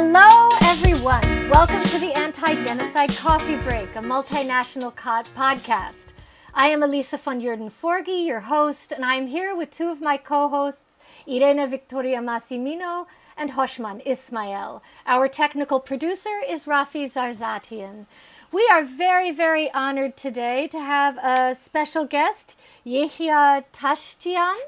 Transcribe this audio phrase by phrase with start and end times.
[0.00, 1.50] Hello, everyone.
[1.50, 6.12] Welcome to the Anti Genocide Coffee Break, a multinational co- podcast.
[6.54, 10.00] I am Elisa von Joeden Forgey, your host, and I am here with two of
[10.00, 13.06] my co hosts, Irene Victoria Massimino
[13.36, 14.84] and Hoshman Ismail.
[15.04, 18.06] Our technical producer is Rafi Zarzatian.
[18.52, 22.54] We are very, very honored today to have a special guest,
[22.86, 24.58] Yeghia Tashjian,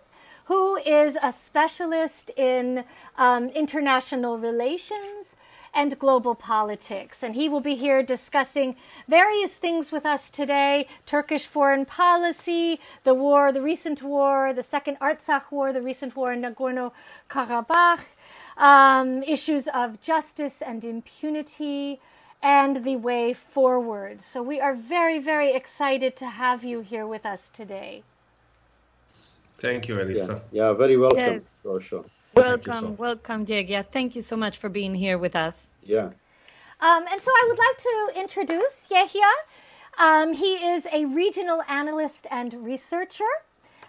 [0.51, 2.83] who is a specialist in
[3.19, 5.37] um, international relations
[5.73, 7.23] and global politics.
[7.23, 8.75] And he will be here discussing
[9.07, 14.99] various things with us today Turkish foreign policy, the war, the recent war, the second
[14.99, 16.91] Artsakh war, the recent war in Nagorno
[17.31, 18.01] Karabakh,
[18.57, 22.01] um, issues of justice and impunity.
[22.43, 24.23] And the way forward.
[24.23, 28.03] So, we are very, very excited to have you here with us today.
[29.61, 30.41] Thank you, Elisa.
[30.51, 31.43] Yeah, yeah very welcome Yes.
[31.63, 32.05] for sure.
[32.35, 32.91] Welcome, so.
[32.91, 33.83] welcome, Diego.
[33.83, 35.67] Thank you so much for being here with us.
[35.83, 36.11] Yeah.
[36.81, 39.33] Um, and so I would like to introduce Yeghia.
[39.99, 43.33] Um, he is a regional analyst and researcher.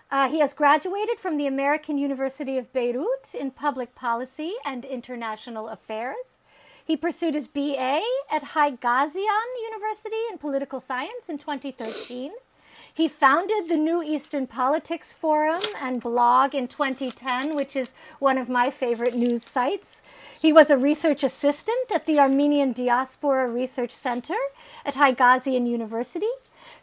[0.09, 5.69] Uh, he has graduated from the American University of Beirut in public policy and international
[5.69, 6.37] affairs.
[6.83, 12.31] He pursued his BA at Haigazian University in political science in 2013.
[12.93, 18.49] He founded the New Eastern Politics Forum and blog in 2010, which is one of
[18.49, 20.03] my favorite news sites.
[20.41, 24.35] He was a research assistant at the Armenian Diaspora Research Center
[24.85, 26.27] at Haigazian University.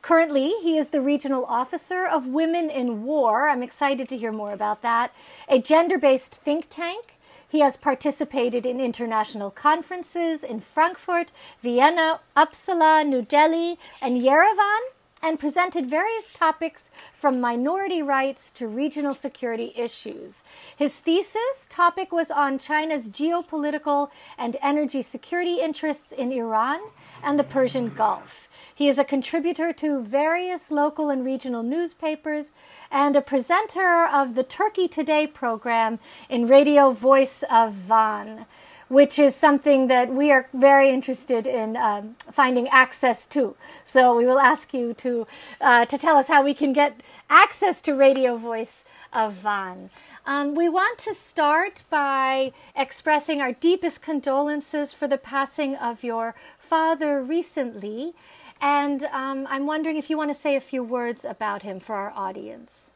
[0.00, 3.46] Currently, he is the regional officer of Women in War.
[3.46, 5.12] I'm excited to hear more about that.
[5.46, 7.18] A gender based think tank.
[7.46, 14.80] He has participated in international conferences in Frankfurt, Vienna, Uppsala, New Delhi, and Yerevan
[15.22, 20.44] and presented various topics from minority rights to regional security issues.
[20.76, 26.80] His thesis topic was on China's geopolitical and energy security interests in Iran
[27.22, 28.48] and the Persian Gulf.
[28.74, 32.52] He is a contributor to various local and regional newspapers
[32.92, 35.98] and a presenter of the Turkey Today program
[36.28, 38.46] in Radio Voice of Van
[38.88, 43.54] which is something that we are very interested in um, finding access to.
[43.84, 45.26] So we will ask you to
[45.60, 49.90] uh, to tell us how we can get access to Radio Voice of Van.
[50.26, 56.34] Um, we want to start by expressing our deepest condolences for the passing of your
[56.58, 58.12] father recently.
[58.60, 61.94] And um, I'm wondering if you want to say a few words about him for
[61.94, 62.90] our audience.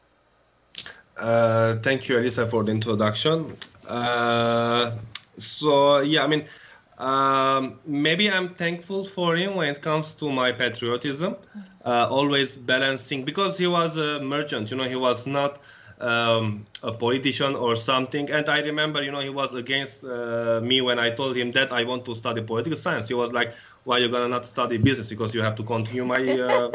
[1.17, 3.51] Uh, thank you, Elisa, for the introduction.
[3.87, 4.91] Uh,
[5.37, 6.45] so, yeah, I mean,
[6.97, 11.35] um, maybe I'm thankful for him when it comes to my patriotism,
[11.85, 15.59] uh, always balancing, because he was a merchant, you know, he was not
[15.99, 18.29] um, a politician or something.
[18.29, 21.71] And I remember, you know, he was against uh, me when I told him that
[21.71, 23.07] I want to study political science.
[23.07, 23.53] He was like,
[23.85, 25.09] why you gonna not study business?
[25.09, 26.21] Because you have to continue my.
[26.21, 26.71] Uh,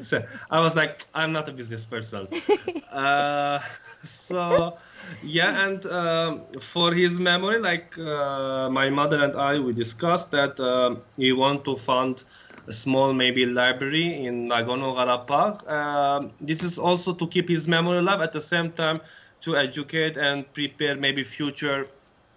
[0.50, 2.28] I was like, I'm not a business person.
[2.92, 4.76] uh, so,
[5.22, 10.58] yeah, and um, for his memory, like uh, my mother and I, we discussed that
[10.60, 12.24] um, we want to fund
[12.66, 15.68] a small maybe library in Nagorno-Karabakh.
[15.68, 19.00] Um, this is also to keep his memory alive at the same time
[19.40, 21.86] to educate and prepare maybe future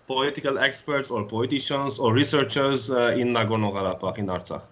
[0.08, 4.64] political experts or politicians or researchers uh, in Nagorno-Karabakh in Artsakh.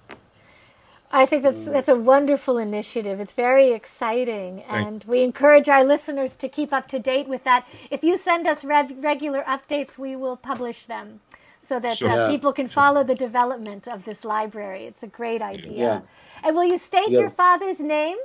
[1.11, 3.19] I think that's that's a wonderful initiative.
[3.19, 7.67] It's very exciting, and we encourage our listeners to keep up to date with that.
[7.89, 11.21] If you send us reg- regular updates, we will publish them
[11.59, 12.09] so that Sure.
[12.09, 12.27] uh, Yeah.
[12.29, 14.85] people can follow the development of this library.
[14.85, 15.77] It's a great idea.
[15.77, 16.01] Yeah.
[16.43, 17.21] And will you state Yeah.
[17.21, 18.17] your father's name?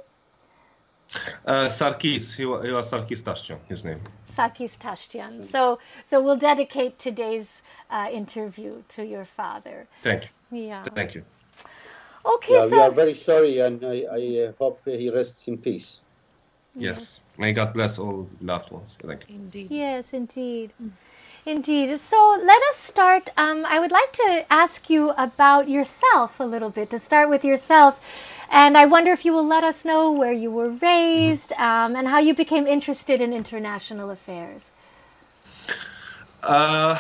[1.46, 4.00] Uh, Sarkis, he, wa- he was Sarkis Tashjian, his name.
[4.30, 5.46] Sarkis Tashjian.
[5.46, 9.86] So, so we'll dedicate today's uh, interview to your father.
[10.02, 10.58] Thank you.
[10.66, 10.82] Yeah.
[10.82, 11.24] Thank you.
[12.26, 16.00] Okay, Yeah, we are very sorry, and I, I uh, hope he rests in peace.
[16.76, 17.20] Yes.
[17.38, 18.96] May God bless all loved ones.
[19.00, 19.36] Thank you.
[19.36, 19.70] Indeed.
[19.70, 20.72] Yes, indeed.
[21.46, 22.00] Indeed.
[22.00, 23.30] So let us start.
[23.36, 27.44] Um, I would like to ask you about yourself a little bit, to start with
[27.44, 28.00] yourself.
[28.50, 32.08] And I wonder if you will let us know where you were raised um, and
[32.08, 34.70] how you became interested in international affairs.
[36.42, 36.96] Uh,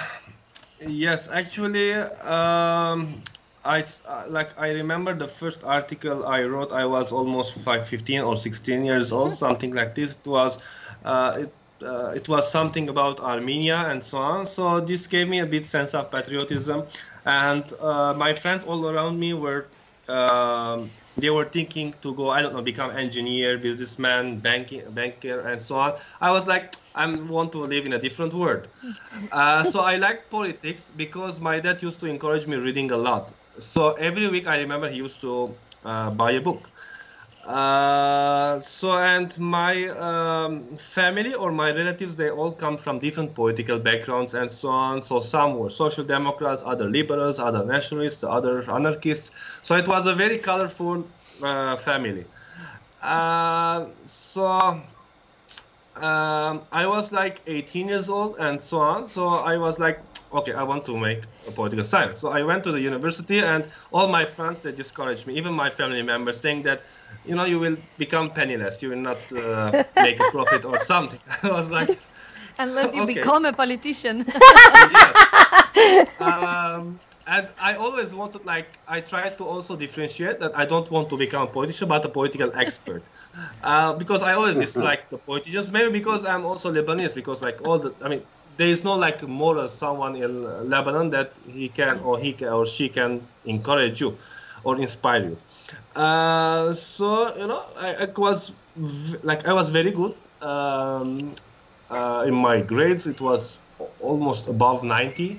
[0.80, 3.22] yes, actually, um,
[3.64, 6.72] I uh, like I remember the first article I wrote.
[6.72, 10.16] I was almost five, 15 or 16 years old, something like this.
[10.16, 10.58] It was,
[11.04, 14.46] uh, it, uh, it was something about Armenia and so on.
[14.46, 16.84] So this gave me a bit sense of patriotism,
[17.24, 19.66] and uh, my friends all around me were
[20.08, 25.62] um, they were thinking to go, I don't know, become engineer, businessman, banking, banker, and
[25.62, 25.94] so on.
[26.20, 28.68] I was like, I want to live in a different world.
[29.32, 33.32] Uh, so I like politics because my dad used to encourage me reading a lot.
[33.58, 35.54] So every week I remember he used to
[35.84, 36.70] uh, buy a book.
[37.46, 43.78] Uh, so and my um, family or my relatives they all come from different political
[43.78, 45.02] backgrounds and so on.
[45.02, 49.60] So some were social democrats other liberals other nationalists other anarchists.
[49.62, 51.10] So it was a very colorful
[51.42, 52.24] uh, family.
[53.02, 54.80] Uh, so
[55.96, 59.06] um, i was like 18 years old and so on.
[59.06, 60.00] So i was like
[60.34, 63.64] okay i want to make a political science so i went to the university and
[63.92, 66.82] all my friends they discouraged me even my family members saying that
[67.24, 68.82] you know, you will become penniless.
[68.82, 71.20] You will not uh, make a profit or something.
[71.42, 71.98] I was like,
[72.58, 73.14] unless you okay.
[73.14, 74.24] become a politician.
[75.76, 76.20] yes.
[76.20, 81.08] Um, and I always wanted, like, I tried to also differentiate that I don't want
[81.08, 83.02] to become a politician, but a political expert,
[83.62, 85.72] uh, because I always dislike the politicians.
[85.72, 88.22] Maybe because I'm also Lebanese, because like all the, I mean,
[88.56, 92.66] there is no like moral someone in Lebanon that he can or he can, or
[92.66, 94.16] she can encourage you
[94.62, 95.36] or inspire you.
[95.96, 98.52] Uh, so you know, I, I was
[99.22, 101.34] like I was very good um,
[101.90, 103.06] uh, in my grades.
[103.06, 103.58] It was
[104.00, 105.38] almost above 90.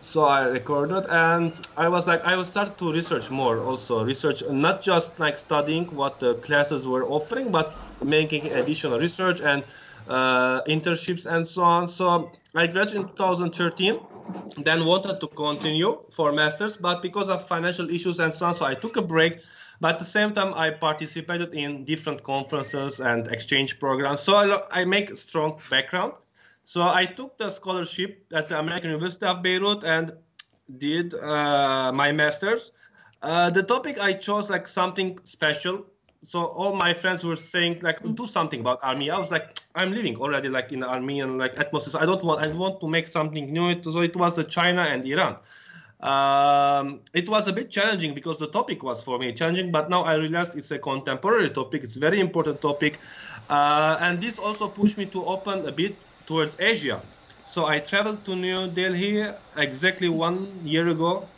[0.00, 3.58] So I recorded, and I was like, I will start to research more.
[3.60, 7.72] Also, research not just like studying what the classes were offering, but
[8.04, 9.64] making additional research and
[10.08, 11.88] uh, internships and so on.
[11.88, 14.00] So I graduated in 2013
[14.58, 18.64] then wanted to continue for masters but because of financial issues and so on so
[18.64, 19.40] i took a break.
[19.80, 24.20] But at the same time i participated in different conferences and exchange programs.
[24.20, 26.14] So i, I make a strong background.
[26.64, 30.12] So i took the scholarship at the american university of beirut and
[30.78, 32.72] did uh, my masters.
[33.22, 35.86] Uh, the topic i chose like something special
[36.24, 39.10] so all my friends were saying like do something about army.
[39.10, 42.46] I was like i'm living already like in the armenian like atmosphere i don't want
[42.46, 43.82] i want to make something new.
[43.82, 45.36] So it was the china and iran.
[46.00, 50.02] Um, it was a bit challenging because the topic was for me challenging but now
[50.04, 51.84] i realized it's a contemporary topic.
[51.84, 53.00] It's a very important topic.
[53.48, 57.02] Uh, and this also pushed me to open a bit towards asia.
[57.42, 61.33] So i traveled to new delhi exactly one year ago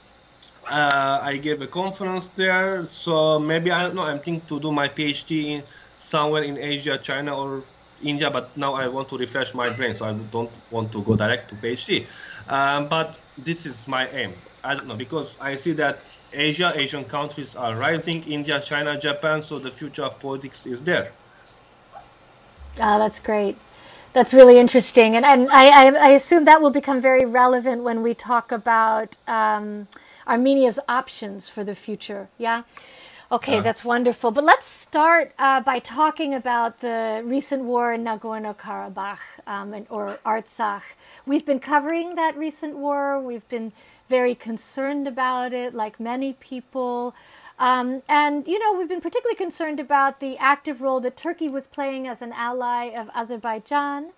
[0.70, 2.84] uh, I gave a conference there.
[2.84, 4.02] So maybe I don't know.
[4.02, 5.62] I'm thinking to do my PhD in
[5.96, 7.62] somewhere in Asia, China, or
[8.02, 8.30] India.
[8.30, 11.48] But now I want to refresh my brain, so I don't want to go direct
[11.50, 12.06] to PhD.
[12.48, 14.32] Um, but this is my aim.
[14.64, 15.98] I don't know because I see that
[16.32, 18.22] Asia, Asian countries are rising.
[18.24, 19.40] India, China, Japan.
[19.40, 21.12] So the future of politics is there.
[22.80, 23.56] Ah, that's great.
[24.12, 28.02] That's really interesting, and and I, I, I assume that will become very relevant when
[28.02, 29.88] we talk about um,
[30.26, 32.28] Armenia's options for the future.
[32.38, 32.62] Yeah.
[33.32, 33.62] Okay, Uh.
[33.62, 34.30] that's wonderful.
[34.30, 39.86] But let's start uh, by talking about the recent war in Nagorno Karabakh um, and,
[39.90, 40.82] or Artsakh.
[41.26, 43.20] We've been covering that recent war.
[43.20, 43.72] We've been
[44.08, 47.14] very concerned about it, like many people.
[47.58, 51.66] Um, and, you know, we've been particularly concerned about the active role that Turkey was
[51.66, 54.12] playing as an ally of Azerbaijan.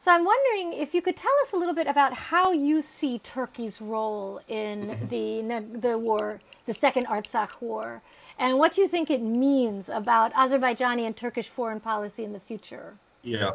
[0.00, 3.18] So I'm wondering if you could tell us a little bit about how you see
[3.18, 5.08] Turkey's role in mm-hmm.
[5.08, 8.00] the the war, the Second Artsakh War,
[8.38, 12.94] and what you think it means about Azerbaijani and Turkish foreign policy in the future.
[13.22, 13.50] Yeah.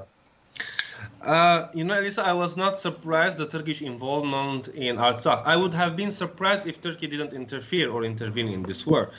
[1.22, 5.42] Uh, you know, Elisa, I was not surprised the Turkish involvement in Artsakh.
[5.44, 9.10] I would have been surprised if Turkey didn't interfere or intervene in this war,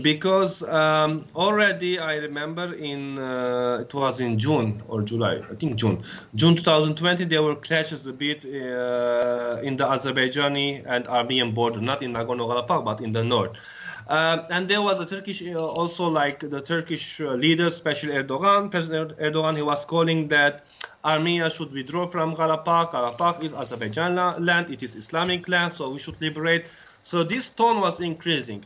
[0.00, 5.76] because um, already I remember in uh, it was in June or July, I think
[5.76, 6.02] June,
[6.34, 12.02] June 2020, there were clashes a bit uh, in the Azerbaijani and Armenian border, not
[12.02, 13.56] in Nagorno-Karabakh, but in the north.
[14.08, 18.70] Um, and there was a Turkish, uh, also like the Turkish uh, leader, especially Erdogan,
[18.70, 20.64] President Erdogan, he was calling that
[21.04, 22.92] Armenia should withdraw from Karabakh.
[22.92, 24.14] Karabakh is Azerbaijan
[24.44, 26.70] land, it is Islamic land, so we should liberate.
[27.02, 28.64] So this tone was increasing.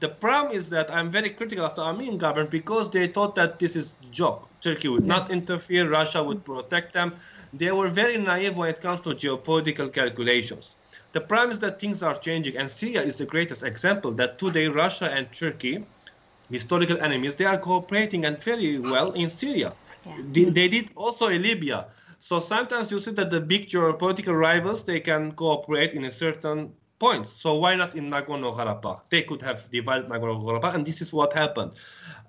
[0.00, 3.58] The problem is that I'm very critical of the Armenian government because they thought that
[3.58, 4.48] this is joke.
[4.60, 7.14] Turkey would not interfere, Russia would protect them.
[7.54, 10.76] They were very naive when it comes to geopolitical calculations.
[11.12, 14.66] The problem is that things are changing, and Syria is the greatest example that today
[14.66, 15.84] Russia and Turkey,
[16.50, 19.72] historical enemies, they are cooperating and very well in Syria.
[20.06, 20.50] Yeah.
[20.50, 21.88] They, did also in Libya.
[22.18, 26.72] So sometimes you see that the big geopolitical rivals they can cooperate in a certain
[26.98, 27.28] points.
[27.30, 29.02] So why not in Nagorno-Karabakh?
[29.10, 31.72] They could have divided Nagorno-Karabakh, and this is what happened.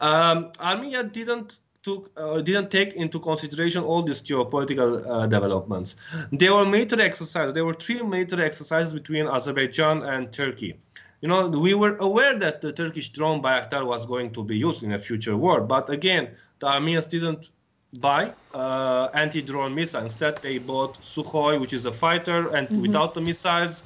[0.02, 5.96] Um, Armenia didn't took uh, didn't take into consideration all these geopolitical uh, developments.
[6.32, 7.54] There were military exercises.
[7.54, 10.80] There were three military exercises between Azerbaijan and Turkey.
[11.22, 14.84] you know, we were aware that the Turkish drone Bayraktar was going to be used
[14.84, 15.62] in a future war.
[15.62, 17.52] But again, the Armenians didn't
[18.00, 20.04] buy uh, anti-drone missiles.
[20.04, 23.84] Instead, they bought Sukhoi, which is a fighter, and without the missiles.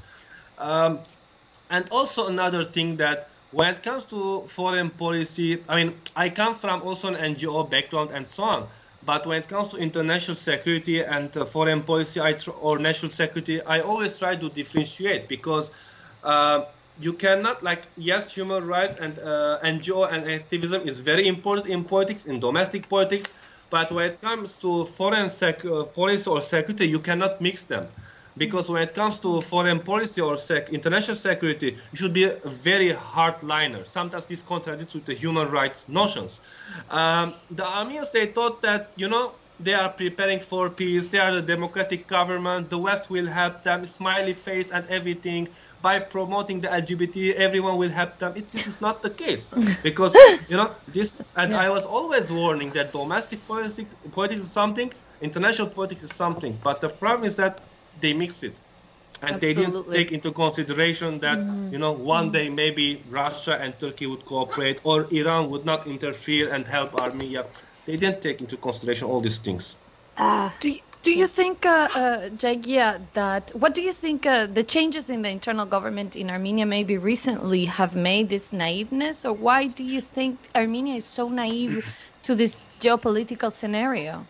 [0.58, 1.00] Um,
[1.70, 6.54] and also another thing that when it comes to foreign policy, I mean, I come
[6.54, 8.68] from also an NGO background and so on.
[9.04, 13.12] But when it comes to international security and uh, foreign policy I tr- or national
[13.12, 15.72] security, I always try to differentiate because
[16.24, 16.66] uh,
[17.00, 21.84] you cannot like yes, human rights and uh, NGO and activism is very important in
[21.84, 23.34] politics, in domestic politics.
[23.72, 27.90] But when it comes to foreign sec- uh, policy or security, you cannot mix them
[28.38, 32.40] because when it comes to foreign policy or sec- international security, you should be a
[32.50, 33.86] very hardliner.
[33.88, 36.42] Sometimes this contradicts with the human rights notions.
[36.90, 41.10] Um, the Armenians they thought that you know they are preparing for peace.
[41.10, 42.70] They are the democratic government.
[42.70, 45.50] The West will help them, smiley face and everything.
[45.82, 48.34] By promoting the LGBT, everyone will help them.
[48.36, 49.50] It, this is not the case.
[49.84, 50.14] Because
[50.50, 51.24] you know this.
[51.36, 56.58] And I was always warning that domestic politics, politics is something, international politics is something.
[56.64, 57.62] But the problem is that
[58.00, 58.56] they mixed it.
[59.24, 61.72] And they didn't take into consideration that mm-hmm.
[61.74, 62.34] you know one mm-hmm.
[62.34, 67.46] day maybe russia and turkey would cooperate or iran would not interfere and help armenia.
[67.86, 69.78] They didn't take into consideration all these things.
[70.18, 70.54] Ah.
[70.60, 74.64] Do you, do you think, uh, uh, Yeghia, that what do you think uh, the
[74.64, 79.68] changes in the internal government in Armenia maybe recently have made this naiveness, or why
[79.68, 81.86] do you think Armenia is so naive
[82.24, 84.26] to this geopolitical scenario?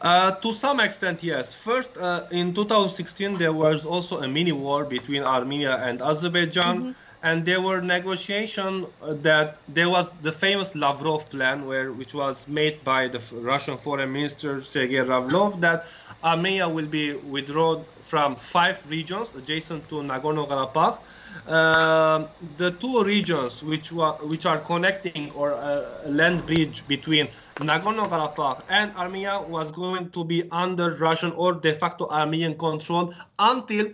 [0.00, 1.54] Uh, to some extent, yes.
[1.54, 7.44] First, uh, in 2016, there was also a mini war between Armenia and Azerbaijan, and
[7.44, 8.86] there were negotiations
[9.22, 14.12] that there was the famous Lavrov plan, where which was made by the Russian Foreign
[14.12, 15.86] Minister Sergei Lavrov, that
[16.24, 20.98] Armenia will be withdrawn from five regions adjacent to Nagorno-Karabakh.
[21.48, 27.26] Um the two regions which were which are connecting or uh, a land bridge between
[27.56, 33.86] Nagorno-Karabakh and Armenia was going to be under Russian or de facto Armenian control until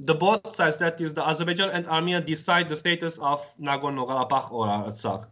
[0.00, 4.66] the both sides, that is the Azerbaijan and Armenia, decide the status of Nagorno-Karabakh or
[4.66, 5.26] Artsakh.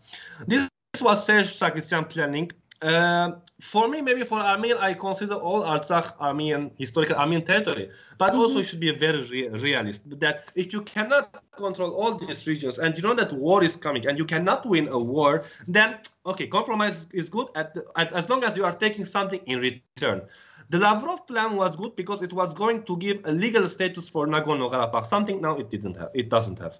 [0.47, 0.69] This
[1.01, 2.51] was Serge Sargsyan planning.
[2.81, 7.91] Uh, for me, maybe for Armenian, I consider all Artsakh Armenian, historical Armenian territory.
[8.19, 12.15] But also, you should be a very re- realist that if you cannot control all
[12.15, 15.43] these regions and you know that war is coming and you cannot win a war,
[15.67, 19.41] then okay, compromise is good at the, as, as long as you are taking something
[19.47, 20.23] in return.
[20.71, 24.27] The Lavrov plan was good because it was going to give a legal status for
[24.27, 26.79] Nagorno-Karabakh, something now it didn't have, it doesn't have.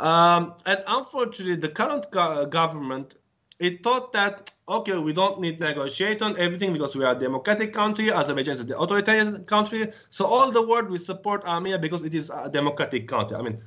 [0.00, 3.16] Um, and unfortunately, the current go- government
[3.58, 7.72] it thought that okay, we don't need negotiate on everything because we are a democratic
[7.72, 8.12] country.
[8.12, 12.30] Azerbaijan is the authoritarian country, so all the world will support Armenia because it is
[12.30, 13.36] a democratic country.
[13.36, 13.58] I mean,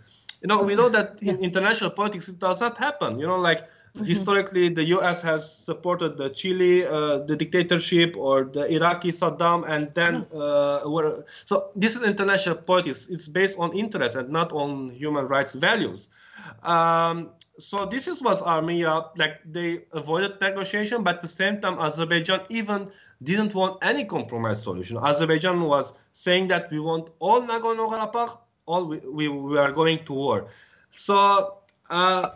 [0.41, 3.19] you know, we know that in international politics it does not happen.
[3.19, 3.67] You know, like
[4.05, 5.21] historically, the U.S.
[5.21, 11.25] has supported the Chile, uh, the dictatorship, or the Iraqi Saddam, and then uh, were,
[11.27, 13.07] so this is international politics.
[13.10, 16.10] It's based on interest and not on human rights values.
[16.63, 21.79] Um, so this is was Armenia like they avoided negotiation, but at the same time
[21.79, 22.89] Azerbaijan even
[23.23, 24.97] didn't want any compromise solution.
[24.97, 30.13] Azerbaijan was saying that we want all Nagorno-Karabakh, all we, we, we are going to
[30.13, 30.47] war.
[30.89, 31.57] So
[31.89, 32.29] uh,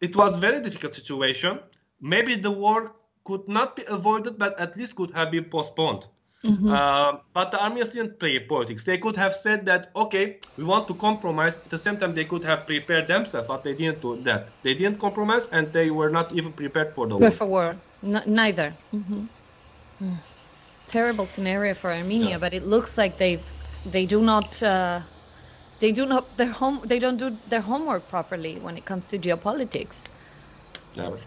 [0.00, 1.58] it was very difficult situation.
[2.00, 6.08] Maybe the war could not be avoided, but at least could have been postponed.
[6.44, 8.84] Uh, but the Armenians didn't play politics.
[8.84, 11.58] They could have said that, okay, we want to compromise.
[11.58, 14.50] At the same time, they could have prepared themselves, but they didn't do that.
[14.62, 17.30] They didn't compromise, and they were not even prepared for the war.
[17.30, 18.74] For war, N- neither.
[18.90, 19.24] hmm
[20.88, 22.38] Terrible scenario for Armenia, Yeah.
[22.38, 23.38] but it looks like they
[23.86, 25.00] they do not uh,
[25.78, 29.18] they do not their home they don't do their homework properly when it comes to
[29.18, 30.10] geopolitics.
[30.96, 31.18] Never.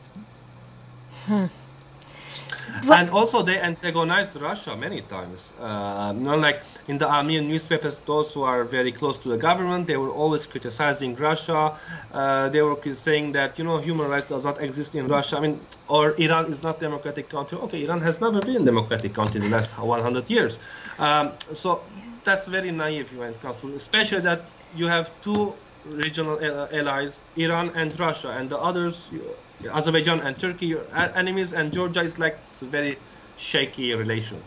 [2.92, 5.54] And also, they antagonized Russia many times.
[5.60, 9.88] Uh, not like in the Armenian newspapers, those who are very close to the government,
[9.88, 11.74] they were always criticizing Russia.
[12.14, 15.38] Uh, they were saying that you know human rights does not exist in Russia.
[15.38, 17.58] I mean, or Iran is not democratic country.
[17.66, 20.60] Okay, Iran has never been a democratic country in the last 100 years.
[21.00, 21.82] Um, so
[22.24, 24.42] that's very naive when it comes to, especially that
[24.76, 25.54] you have two
[25.86, 26.40] regional
[26.74, 32.02] allies, Iran and Russia, and the others, you- Azerbaijan and Turkey, are enemies, and Georgia
[32.02, 33.00] is like it's a very
[33.36, 34.44] shaky relation.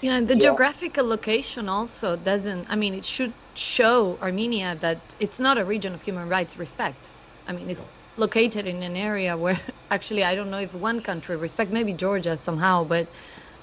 [0.00, 0.40] Yeah, the Yeah.
[0.40, 2.66] geographical location also doesn't.
[2.70, 7.12] I mean, it should show Armenia that it's not a region of human rights respect.
[7.46, 9.58] I mean, it's located in an area where
[9.90, 13.12] actually I don't know if one country respect, maybe Georgia somehow, but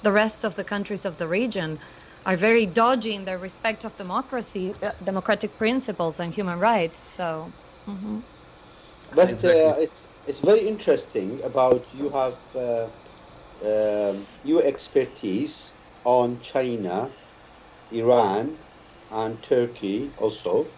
[0.02, 1.78] the rest of the countries of the region
[2.26, 7.00] are very dodgy in their respect of democracy, uh, democratic principles, and human rights.
[7.00, 7.54] So.
[7.88, 8.24] mhm.
[9.12, 9.50] But Exactly.
[9.50, 12.90] uh, it's it's very interesting about you have uh,
[13.64, 17.16] um, your expertise on China,
[17.90, 18.64] Iran,
[19.10, 20.74] and Turkey also,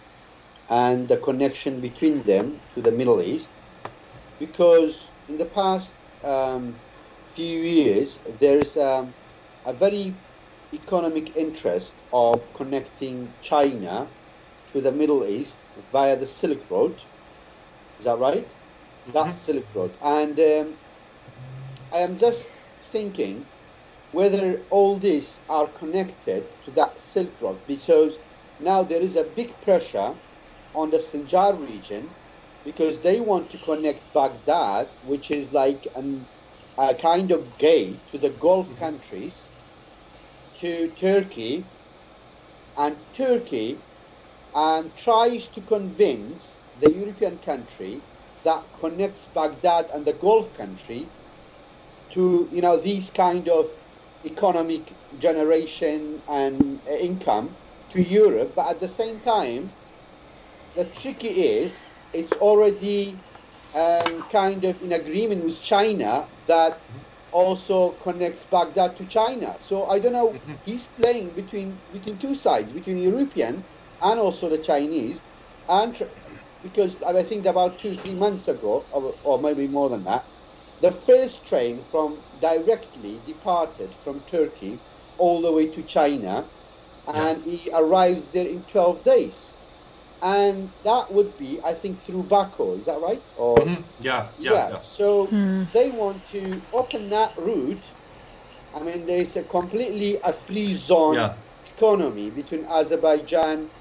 [0.68, 3.54] and the connection between them to the Middle East,
[4.38, 6.82] because in the past um,
[7.35, 9.14] few years there is um,
[9.64, 10.20] a very
[10.73, 14.14] economic interest of connecting China
[14.66, 15.61] to the Middle East
[15.92, 17.00] via the Silk Road.
[17.99, 18.52] Is that right?
[19.07, 19.35] That Mhm.
[19.35, 19.99] Silk Road.
[20.02, 20.78] And um,
[21.93, 22.52] I am just
[22.93, 23.50] thinking
[24.11, 28.19] whether all these are connected to that Silk Road because
[28.59, 30.19] now there is a big pressure
[30.75, 32.17] on the Sinjar region
[32.64, 36.28] because they want to connect Baghdad, which is like an,
[36.78, 39.50] a kind of gate to the Gulf countries,
[40.55, 41.71] to Turkey,
[42.76, 43.85] and Turkey
[44.55, 46.48] um, tries to convince
[46.78, 48.06] the European country
[48.44, 51.14] that connects Baghdad and the Gulf country
[52.11, 53.66] to you know these kind of
[54.25, 57.58] economic generation and uh, income
[57.90, 59.76] to Europe, but at the same time,
[60.75, 63.25] the tricky is it's already
[63.75, 66.82] um, kind of in agreement with China that
[67.32, 69.58] also connects Baghdad to China.
[69.61, 70.42] So I don't know.
[70.62, 73.68] He's playing between between two sides, between European
[74.02, 75.26] and also the Chinese,
[75.68, 75.97] and
[76.62, 80.26] because I think about two three months ago, or, or maybe more than that,
[80.80, 84.84] the first train from directly departed from Turkey
[85.18, 86.52] all the way to China,
[87.06, 89.56] and he arrives there in 12 days.
[90.22, 92.74] And that would be, I think, through Baku.
[92.74, 93.22] Is that right?
[93.36, 93.94] Or Mhm.
[93.98, 94.80] Yeah, yeah, yeah.
[94.80, 95.64] So Hmm.
[95.72, 97.86] they want to open that route.
[98.74, 101.36] I mean, there's a completely a free zone Yeah.
[101.76, 103.72] economy between Azerbaijan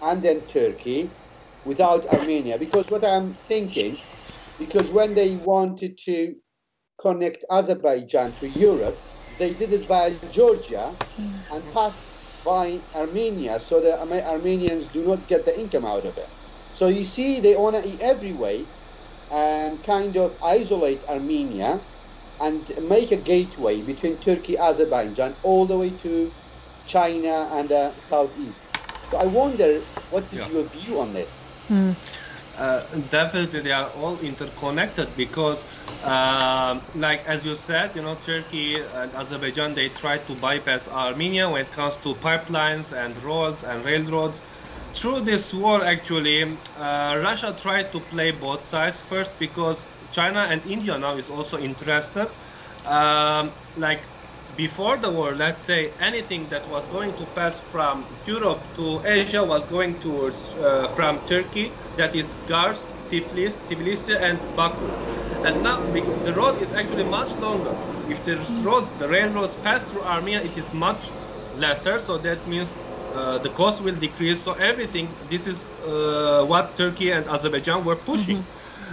[0.00, 1.16] and then Turkey
[1.64, 2.58] without Armenia.
[2.58, 3.98] Because what I'm thinking,
[4.58, 6.36] because when they wanted to
[7.00, 9.02] connect Azerbaijan to Europe,
[9.38, 11.72] they did it via Georgia and mm.
[11.72, 12.04] passed
[12.44, 16.28] by Armenia, so the Arme- Armenians do not get the income out of it.
[16.72, 18.68] So you see, they want to in every way
[19.30, 21.80] and kind of isolate Armenia
[22.40, 26.32] and make a gateway between Turkey, Azerbaijan, all the way to
[26.86, 28.66] China and the southeast.
[29.06, 30.48] So I wonder, what is Yeah.
[30.48, 31.43] your view on this?
[32.54, 35.66] Uh, definitely they are all interconnected because
[36.02, 41.48] um, like as you said you know turkey and azerbaijan they try to bypass armenia
[41.50, 44.42] when it comes to pipelines and roads and railroads.
[44.94, 49.02] Through this war actually uh, russia tried to play both sides.
[49.02, 52.28] First because china and india now is also interested.
[52.84, 54.08] Um, like
[54.56, 59.42] before the war, let's say anything that was going to pass from Europe to Asia
[59.42, 64.86] was going towards uh, from Turkey, that is Kars, Tiflis, Tbilisi, and Baku.
[65.44, 65.80] And now
[66.24, 67.74] the road is actually much longer.
[68.08, 71.10] If the roads, the railroads pass through Armenia, it is much
[71.58, 71.98] lesser.
[71.98, 72.76] So that means
[73.14, 74.40] uh, the cost will decrease.
[74.40, 78.44] So everything, this is uh, what Turkey and Azerbaijan were pushing.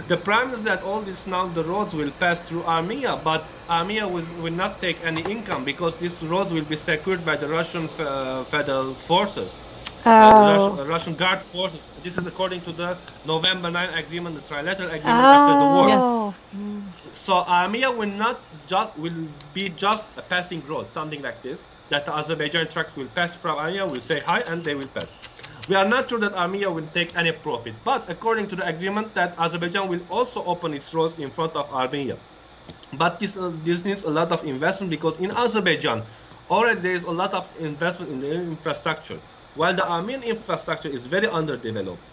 [0.08, 4.06] The problem is that all this now the roads will pass through Armenia, but Armenia
[4.08, 7.88] will, will not take any income because these roads will be secured by the Russian
[7.98, 9.60] uh, federal forces,
[10.04, 10.80] uh, Russian, Oh.
[10.80, 11.88] uh, Russian Guard forces.
[12.02, 15.86] This is according to the November 9 agreement, the trilateral agreement after the war.
[15.90, 16.34] Oh.
[17.12, 19.14] So Armenia will not just will
[19.54, 21.66] be just a passing road, something like this.
[21.90, 25.16] That the Azerbaijan trucks will pass from Armenia, will say hi, and they will pass.
[25.68, 29.14] We are not sure that Armenia will take any profit, but according to the agreement,
[29.14, 32.18] that Azerbaijan will also open its roads in front of Armenia.
[32.92, 36.04] But this uh, this needs a lot of investment because in Azerbaijan
[36.50, 39.20] already there is a lot of investment in the infrastructure,
[39.54, 42.04] while the Armenian infrastructure is very underdeveloped.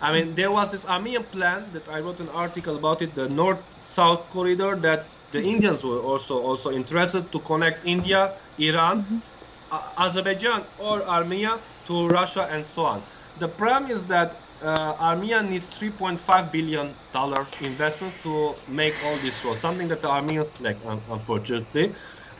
[0.00, 3.28] I mean, there was this Armenian plan that I wrote an article about it, the
[3.28, 9.22] North-South corridor that the Indians were also also interested to connect India, Iran,
[9.70, 13.06] A- Azerbaijan, or Armenia to Russia and so on.
[13.36, 19.44] The problem is that uh, Armenia needs 3.5 billion dollar investment to make all this
[19.44, 21.94] roads, something that the Armenians lack, un- unfortunately.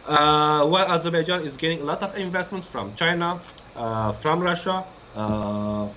[0.05, 3.43] Uh, while Azerbaijan is getting a lot of investments from China,
[3.75, 4.85] uh, from Russia.
[5.15, 5.93] Uh,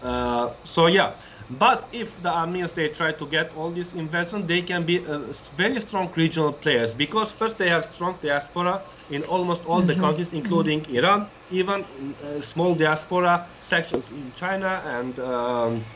[0.00, 1.16] uh, so yeah,
[1.50, 5.32] but if the Armenians they try to get all this investment, they can be uh,
[5.54, 10.32] very strong regional players because first they have strong diaspora in almost all the countries,
[10.32, 15.86] including Iran, even uh, small diaspora sections in China and um,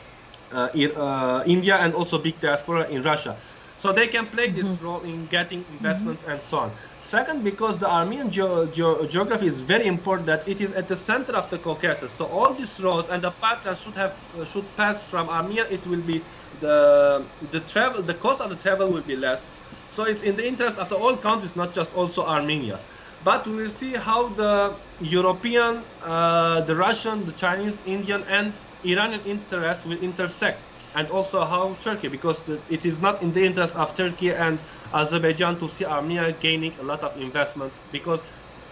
[0.51, 3.37] uh, I- uh, India, and also big diaspora in Russia.
[3.77, 4.81] So they can play this Mm-hmm.
[4.81, 6.75] role in getting investments and so on.
[7.05, 10.95] Second, because the Armenian geo- geo- geography is very important, that it is at the
[10.95, 12.15] center of the Caucasus.
[12.17, 15.65] So all these roads and the pipelines should have uh, should pass from Armenia.
[15.69, 19.51] It will be the the travel, the cost of the travel will be less.
[19.85, 22.77] So it's in the interest of the all countries, not just also Armenia.
[23.21, 29.21] But we will see how the European, uh, the Russian, the Chinese, Indian, and Iranian
[29.25, 30.59] interests will intersect,
[30.93, 34.63] and also how Turkey, because the, it is not in the interest of Turkey and
[34.95, 38.23] Azerbaijan to see Armenia gaining a lot of investments, because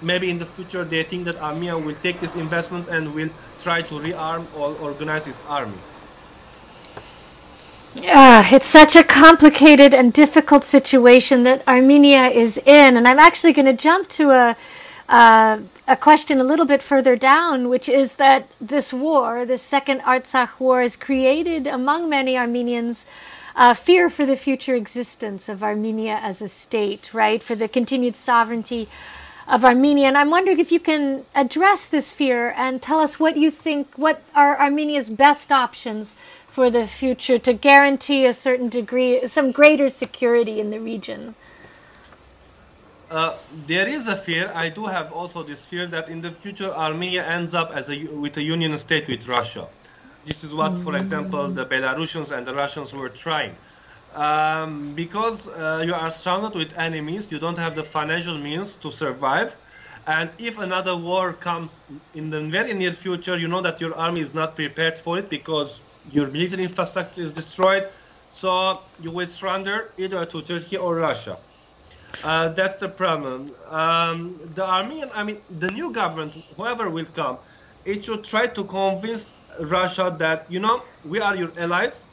[0.01, 3.81] maybe in the future they think that Armenia will take these investments and will try
[3.81, 5.77] to rearm or organize its army.
[8.07, 13.53] Ah, it's such a complicated and difficult situation that Armenia is in, and I'm actually
[13.53, 14.57] going to jump to a
[15.09, 19.99] uh, a question a little bit further down, which is that this war, this second
[20.01, 23.05] Artsakh war, has created among many Armenians
[23.55, 27.41] uh, fear for the future existence of Armenia as a state, right?
[27.41, 28.87] For the continued sovereignty
[29.47, 30.07] of Armenia.
[30.07, 33.93] And I'm wondering if you can address this fear and tell us what you think,
[33.95, 36.15] what are Armenia's best options
[36.47, 41.35] for the future to guarantee a certain degree, some greater security in the region.
[43.09, 43.35] Uh,
[43.67, 44.51] there is a fear.
[44.55, 48.05] I do have also this fear that in the future Armenia ends up as a
[48.05, 49.67] with a union state with Russia.
[50.25, 53.55] This is what, for example, the Belarusians and the Russians were trying.
[54.15, 58.91] Um, because uh, you are surrounded with enemies, you don't have the financial means to
[58.91, 59.57] survive.
[60.05, 61.83] And if another war comes
[62.13, 65.29] in the very near future, you know that your army is not prepared for it
[65.29, 65.81] because
[66.11, 67.87] your military infrastructure is destroyed.
[68.29, 71.37] So you will surrender either to Turkey or Russia.
[72.23, 73.51] Uh, that's the problem.
[73.69, 77.37] Um, the Armenian, I mean, the new government, whoever will come,
[77.85, 82.05] it should try to convince Russia that you know we are your allies,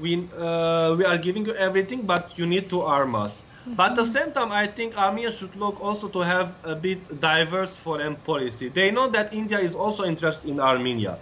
[0.00, 3.44] we uh, we are giving you everything, but you need to arm us.
[3.76, 7.20] But at the same time, I think Armenia should look also to have a bit
[7.20, 8.68] diverse foreign policy.
[8.68, 11.18] They know that India is also interested in Armenia,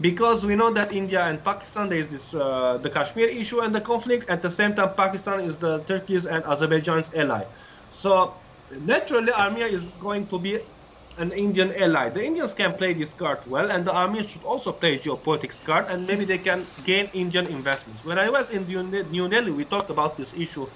[0.00, 3.72] because we know that India and Pakistan there is this uh, the Kashmir issue and
[3.74, 4.28] the conflict.
[4.28, 7.44] At the same time, Pakistan is the Turkey's and Azerbaijan's ally.
[7.90, 8.34] So
[8.82, 10.58] naturally, Armenia is going to be
[11.18, 12.08] an Indian ally.
[12.08, 15.86] The Indians can play this card well, and the Armenians should also play geopolitics card,
[15.88, 18.04] and maybe they can gain Indian investments.
[18.04, 20.66] When I was in New Delhi, we talked about this issue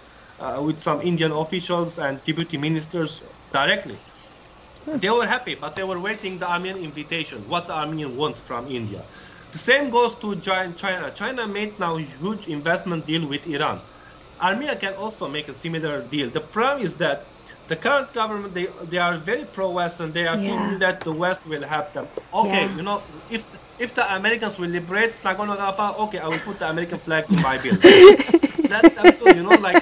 [0.41, 3.23] uh, with some Indian officials and deputy ministers
[3.53, 3.97] directly.
[4.87, 8.69] They were happy, but they were waiting the Armenian invitation, what the Armenian wants from
[8.69, 9.03] India.
[9.53, 11.11] The same goes to China.
[11.15, 13.81] China made now a huge investment deal with Iran.
[14.41, 16.29] Armenia can also make a similar deal.
[16.31, 17.25] The problem is that
[17.69, 20.13] the current government they they are very pro-Western.
[20.13, 20.45] They are Yeah.
[20.49, 22.09] thinking that the West will help them.
[22.33, 22.77] Okay, Yeah.
[22.77, 23.45] you know, if
[23.79, 27.59] if the Americans will liberate Nagorno-Karabakh, okay, I will put the American flag in my
[27.59, 27.93] building.
[28.69, 29.81] that, that's good, you know, like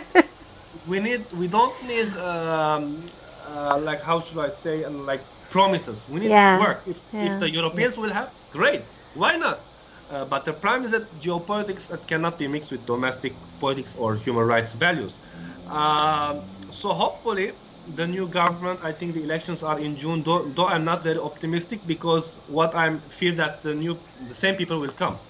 [0.84, 3.06] we need we don't need um,
[3.46, 6.08] uh, like how should I say uh, like promises.
[6.08, 6.52] We need Yeah.
[6.52, 6.82] work.
[6.86, 8.90] If if the Europeans will have, great.
[9.12, 9.68] Why not?
[10.08, 14.16] Uh, but the problem is that geopolitics uh, cannot be mixed with domestic politics or
[14.16, 15.20] human rights values.
[15.66, 17.52] Um, so hopefully,
[17.94, 18.80] the new government.
[18.82, 20.22] I think the elections are in June.
[20.22, 24.56] Though, though I'm not very optimistic because what I'm fear that the new the same
[24.56, 25.20] people will come,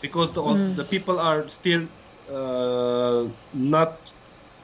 [0.00, 0.42] because the
[0.74, 1.88] the people are still
[2.28, 4.12] uh, not.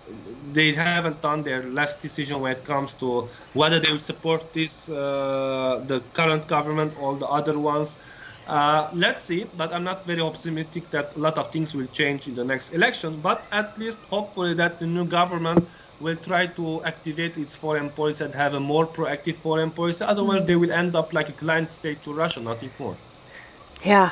[0.08, 4.88] They haven't done their last decision when it comes to whether they will support this
[4.88, 7.96] uh, the current government or the other ones.
[8.46, 12.28] Uh, let's see, but I'm not very optimistic that a lot of things will change
[12.28, 13.20] in the next election.
[13.20, 15.68] But at least, hopefully, that the new government
[16.00, 20.04] will try to activate its foreign policy and have a more proactive foreign policy.
[20.04, 22.96] Otherwise, they will end up like a client state to Russia, nothing more.
[23.84, 24.10] Yeah.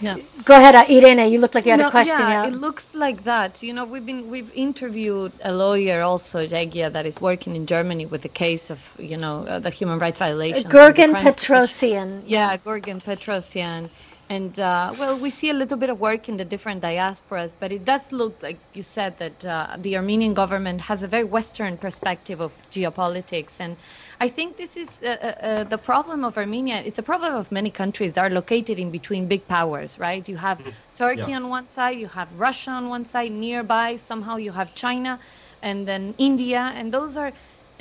[0.00, 0.16] Yeah.
[0.44, 1.30] Go ahead, uh, Irene.
[1.30, 2.18] You look like you had No, a question.
[2.18, 2.48] yeah, Yeah.
[2.48, 3.62] it looks like that.
[3.62, 8.06] You know, we've been we've interviewed a lawyer also, Yeghia, that is working in Germany
[8.06, 10.64] with the case of you know uh, the human rights violations.
[10.64, 12.22] and the Gurgen crimes committed- Petrosian.
[12.26, 13.90] Yeah, Gurgen Petrosian.
[14.32, 17.72] And uh, well, we see a little bit of work in the different diasporas, but
[17.72, 21.78] it does look like you said that uh, the Armenian government has a very Western
[21.78, 23.56] perspective of geopolitics.
[23.60, 23.76] And
[24.20, 26.82] I think this is uh, uh, uh, the problem of Armenia.
[26.88, 30.26] It's a problem of many countries that are located in between big powers, right?
[30.28, 30.62] You have
[30.96, 31.38] Turkey Yeah.
[31.38, 35.20] on one side, you have Russia on one side, nearby, somehow you have China,
[35.62, 37.32] and then India, and those are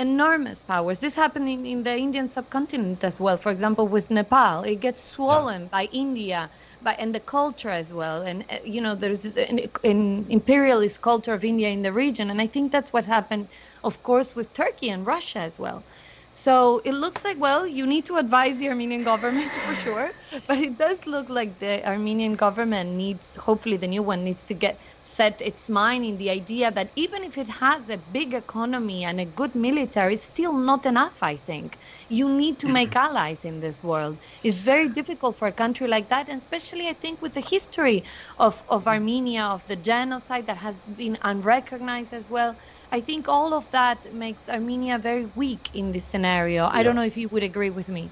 [0.02, 1.00] enormous powers.
[1.00, 3.38] This happened in, in the Indian subcontinent as well.
[3.38, 8.24] For example, with Nepal, it gets swollen by India, by and the culture as well.
[8.24, 12.42] And uh, you know, there's an, an imperialist culture of India in the region, and
[12.42, 13.50] I think that's what happened,
[13.84, 15.86] of course, with Turkey and Russia as well.
[16.34, 20.12] So it looks like, well, you need to advise the Armenian government for sure,
[20.48, 24.54] but it does look like the Armenian government needs, hopefully the new one needs to
[24.54, 29.04] get set its mind in the idea that even if it has a big economy
[29.04, 31.78] and a good military, it's still not enough, I think.
[32.08, 34.22] You need to make allies in this world.
[34.44, 38.06] It's very difficult for a country like that, and especially, I think, with the history
[38.38, 42.58] of, of Armenia, of the genocide that has been unrecognized as well.
[42.91, 46.65] I think all of that makes Armenia very weak in this scenario.
[46.65, 48.12] I don't know if you would agree with me.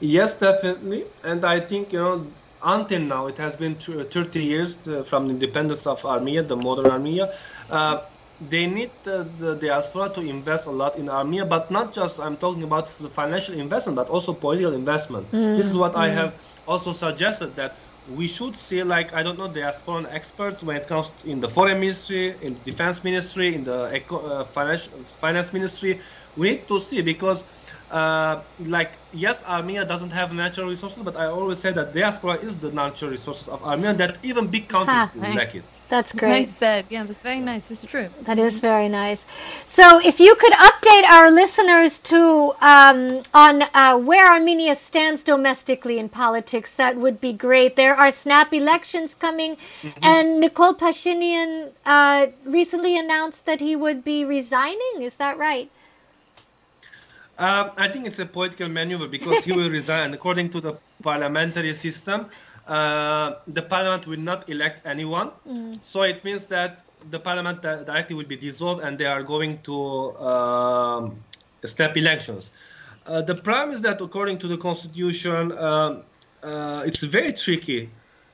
[0.00, 1.06] Yes, definitely.
[1.24, 5.34] And I think, you know, until now, it has been 30 years uh, from the
[5.34, 7.32] independence of Armenia, the modern Armenia.
[7.68, 8.00] Uh,
[8.40, 12.36] they need uh, the diaspora to invest a lot in Armenia, but not just, I'm
[12.36, 15.30] talking about the financial investment, but also political investment.
[15.30, 15.56] Mm.
[15.56, 16.00] This is what mm.
[16.00, 20.76] I have also suggested that we should see like I don't know diasporan experts when
[20.76, 24.88] it comes in the foreign ministry, in the defense ministry, in the eco, uh, finance
[25.20, 26.00] finance ministry.
[26.36, 27.44] We need to see because
[27.90, 32.58] uh, like yes, Armenia doesn't have natural resources, but I always say that diaspora is
[32.58, 35.72] the natural resources of Armenia that even big countries lack it.
[35.88, 36.48] That's great.
[36.48, 36.86] Nice said.
[36.90, 37.70] Yeah, that's very nice.
[37.70, 38.08] It's true.
[38.22, 39.24] That is very nice.
[39.66, 45.98] So, if you could update our listeners to um, on uh, where Armenia stands domestically
[45.98, 47.76] in politics, that would be great.
[47.76, 49.98] There are snap elections coming, mm-hmm.
[50.02, 54.94] and Nikol Pashinyan uh, recently announced that he would be resigning.
[55.00, 55.70] Is that right?
[57.38, 60.14] Uh, I think it's a political maneuver because he will resign.
[60.14, 62.26] According to the parliamentary system,
[62.66, 65.30] uh, the parliament will not elect anyone.
[65.48, 65.82] Mm.
[65.82, 70.16] So it means that the parliament directly will be dissolved and they are going to
[70.18, 71.16] um,
[71.64, 72.50] step elections.
[73.06, 76.02] Uh, the problem is that according to the constitution, um,
[76.42, 77.88] uh, it's very tricky.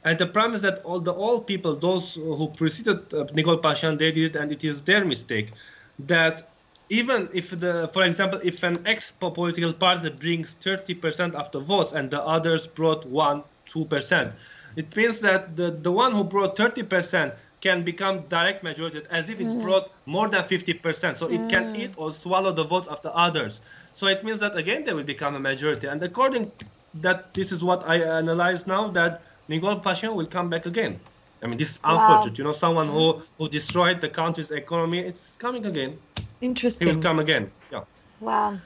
[0.05, 3.99] And the problem is that all the old people, those who preceded uh, Nikol Pashinyan,
[3.99, 5.51] they did it, and it is their mistake.
[5.99, 6.49] That
[6.88, 12.11] even if the, for example, if an ex-political party brings 30% of the votes and
[12.11, 14.33] the others brought one, 2%.
[14.77, 19.41] It means that the, the one who brought 30% can become direct majority as if
[19.41, 19.63] it mm.
[19.63, 21.17] brought more than 50%.
[21.17, 21.35] So mm.
[21.35, 21.79] it can mm.
[21.79, 23.61] eat or swallow the votes of the others.
[23.95, 25.87] So it means that again they will become a majority.
[25.87, 26.51] And according
[26.95, 31.01] that this is what I analyze now that Nikol Pashinyan will come back again.
[31.43, 32.33] I mean, this is unfortunate.
[32.33, 32.39] Wow.
[32.39, 35.99] You know, someone who, who destroyed the country's economy, it's coming again.
[36.41, 36.89] Interesting.
[36.89, 37.51] He will come again.
[37.71, 37.83] Yeah.
[38.21, 38.59] Wow.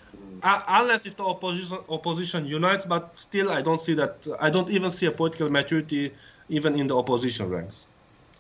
[0.43, 4.27] Uh, unless if the opposition opposition unites, but still, I don't see that.
[4.41, 6.13] I don't even see a political maturity
[6.49, 7.87] even in the opposition ranks.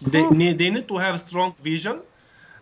[0.07, 2.01] They need they need to have a strong vision.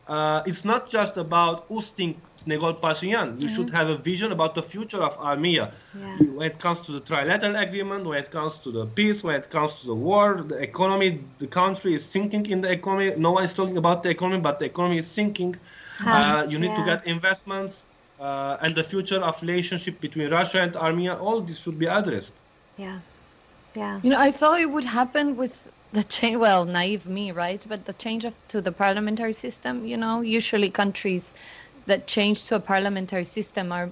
[0.07, 3.41] Uh, it's not just about ousting Nikol Pashinyan.
[3.41, 3.57] You mm-hmm.
[3.57, 5.73] should have a vision about the future of Armenia.
[5.99, 6.17] Yeah.
[6.37, 9.49] When it comes to the trilateral agreement, when it comes to the peace, when it
[9.49, 13.15] comes to the war, the economy, the country is sinking in the economy.
[13.17, 15.57] No one is talking about the economy, but the economy is sinking.
[16.05, 16.77] Uh, you need yeah.
[16.77, 17.87] to get investments
[18.25, 22.35] uh, and the future of relationship between Russia and Armenia, all this should be addressed.
[22.79, 23.01] Yeah,
[23.75, 24.01] yeah.
[24.03, 26.39] You know, I thought it would happen with the change.
[26.39, 27.65] Well, naive me, right?
[27.69, 29.87] But the change of, to the parliamentary system.
[29.87, 31.35] You know, usually countries
[31.87, 33.91] that change to a parliamentary system are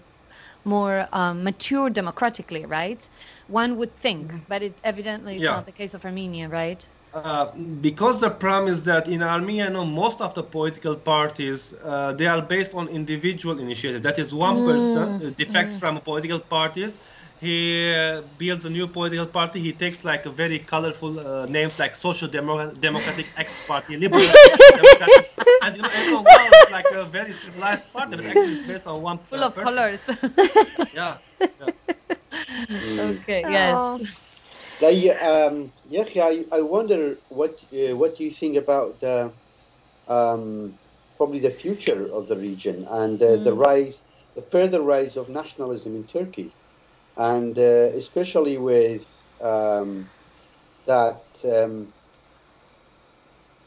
[0.64, 3.06] more um, mature democratically, right?
[3.48, 4.48] One would think, mm-hmm.
[4.48, 5.50] but it evidently is yeah.
[5.50, 6.86] not the case of Armenia, right?
[7.14, 7.50] Uh,
[7.82, 12.12] because the problem is that in Armenia, you know, most of the political parties uh,
[12.14, 14.02] they are based on individual initiative.
[14.02, 14.66] That is one mm.
[14.66, 15.80] person uh, defects mm.
[15.80, 16.98] from political parties.
[17.38, 19.60] He uh, builds a new political party.
[19.60, 24.22] He takes like a very colorful uh, names like Social Demo- Democratic X Party, Liberal,
[25.62, 28.86] and you know, everyone wow, it's like a very civilized party, but actually it's based
[28.86, 29.18] on one.
[29.18, 29.74] Full of person.
[29.74, 30.00] colors.
[30.94, 31.18] yeah.
[31.40, 31.66] yeah.
[33.00, 33.42] Okay.
[33.42, 33.74] Yes.
[33.76, 34.00] Oh.
[34.80, 39.30] They, um, I, I wonder what uh, what you think about the,
[40.08, 40.78] um,
[41.16, 43.44] probably the future of the region and uh, mm.
[43.44, 44.00] the rise,
[44.34, 46.50] the further rise of nationalism in Turkey,
[47.16, 49.06] and uh, especially with
[49.40, 50.08] um,
[50.86, 51.92] that um,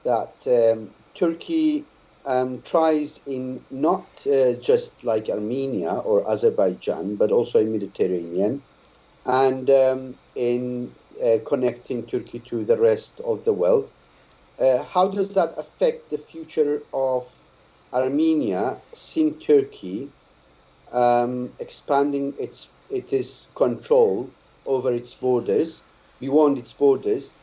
[0.03, 1.83] that um, Turkey
[2.25, 8.61] um, tries in not uh, just like Armenia or Azerbaijan, but also in Mediterranean,
[9.25, 9.69] and
[10.35, 11.04] in uh,
[11.45, 13.89] connecting Turkey to the rest of the world.
[14.59, 17.27] Uh, how does that affect the future of
[17.93, 20.09] Armenia, seeing Turkey
[20.91, 24.29] um, expanding its its control
[24.65, 25.81] over its borders,
[26.19, 27.33] beyond its borders,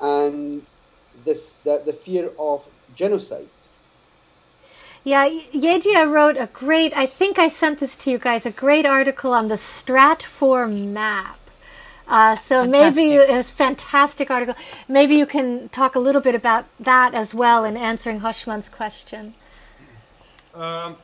[0.00, 0.62] and
[1.24, 3.48] this the, the fear of genocide?
[5.04, 8.84] Yeah, Yeghia wrote a great, I think I sent this to you guys, a great
[8.84, 11.38] article on the Stratfor map
[12.08, 12.96] uh, so fantastic.
[12.96, 14.54] maybe it was fantastic article.
[14.88, 19.34] Maybe you can talk a little bit about that as well in answering Hoshman's question.
[20.54, 20.96] Um,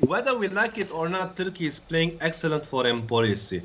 [0.00, 3.62] whether we like it or not, Turkey is playing excellent foreign policy.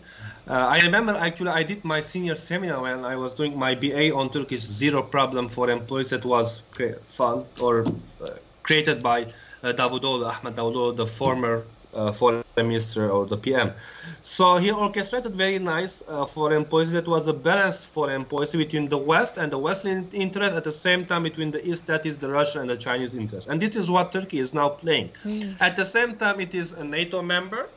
[0.47, 4.13] Uh, I remember actually I did my senior seminar when I was doing my BA
[4.13, 6.62] on Turkish zero problem foreign policy that was
[7.06, 8.30] fun or uh,
[8.63, 9.23] created by
[9.63, 11.63] uh, Davutoğlu, Ahmed Davutoğlu, the former
[11.95, 13.71] uh, foreign minister or the PM.
[14.21, 18.89] So he orchestrated very nice uh, foreign policy that was a balanced foreign policy between
[18.89, 22.17] the West and the Western interest at the same time between the East, that is
[22.17, 23.47] the Russian and the Chinese interest.
[23.47, 25.10] And this is what Turkey is now playing.
[25.23, 25.55] Mm.
[25.60, 27.69] At the same time, it is a NATO member.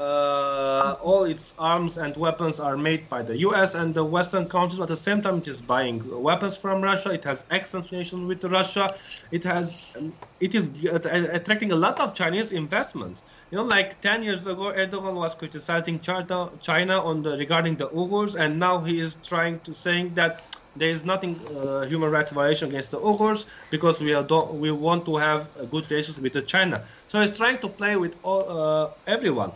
[0.00, 3.74] Uh, all its arms and weapons are made by the U.S.
[3.74, 4.78] and the Western countries.
[4.78, 7.10] But at the same time, it is buying weapons from Russia.
[7.10, 8.94] It has excellent relations with Russia.
[9.30, 9.94] It has,
[10.40, 13.24] it is attracting a lot of Chinese investments.
[13.50, 17.88] You know, like 10 years ago, Erdogan was criticizing China, China on the regarding the
[17.88, 20.42] Uyghurs, and now he is trying to saying that
[20.76, 25.04] there is nothing uh, human rights violation against the Uyghurs because we are we want
[25.04, 26.84] to have good relations with China.
[27.08, 29.52] So he's trying to play with all, uh, everyone.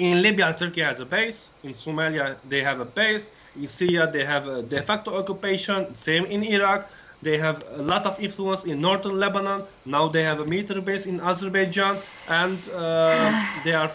[0.00, 1.50] In Libya, Turkey has a base.
[1.62, 3.32] In Somalia, they have a base.
[3.54, 5.94] In Syria, they have a de facto occupation.
[5.94, 6.88] Same in Iraq.
[7.20, 9.64] They have a lot of influence in northern Lebanon.
[9.84, 11.98] Now they have a military base in Azerbaijan,
[12.30, 13.90] and uh, they are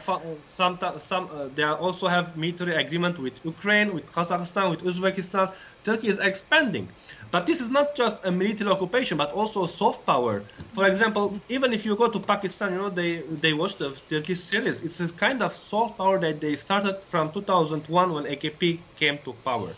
[0.46, 5.56] some some uh, they also have military agreement with Ukraine, with Kazakhstan, with Uzbekistan.
[5.84, 6.88] Turkey is expanding,
[7.32, 10.46] but this is not just a military occupation, but also soft power.
[10.74, 14.42] For example, even if you go to Pakistan, you know they they watch the Turkish
[14.44, 14.82] series.
[14.82, 19.34] It's a kind of soft power that they started from 2001 when AKP came to
[19.34, 19.76] power,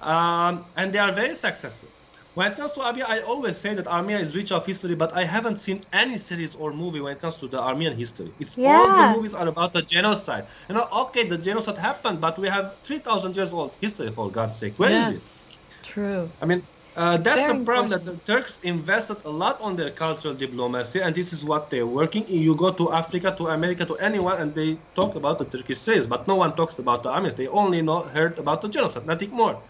[0.00, 1.90] um, and they are very successful.
[2.34, 5.12] When it comes to Armenia, I always say that Armenia is rich of history, but
[5.12, 8.32] I haven't seen any series or movie when it comes to the Armenian history.
[8.38, 8.78] It's yeah.
[8.78, 10.46] all the movies are about the genocide.
[10.68, 14.56] You know, okay, the genocide happened, but we have 3,000 years old history for God's
[14.56, 14.78] sake.
[14.78, 15.58] Where yes, is it?
[15.82, 16.32] True.
[16.40, 19.90] I mean, uh, that's Very the problem that the Turks invested a lot on their
[19.90, 22.24] cultural diplomacy, and this is what they're working.
[22.24, 22.42] In.
[22.42, 26.08] You go to Africa, to America, to anyone, and they talk about the Turkish series,
[26.08, 27.36] but no one talks about the Armenians.
[27.36, 29.62] They only know heard about the genocide, nothing more.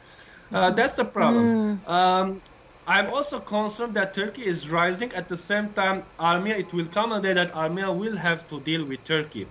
[0.51, 1.45] Uh, that's the problem.
[1.85, 1.89] Mm.
[1.89, 2.41] Um,
[2.87, 5.13] I'm also concerned that Turkey is rising.
[5.13, 8.59] At the same time, Armenia, it will come a day that Armenia will have to
[8.61, 9.47] deal with Turkey.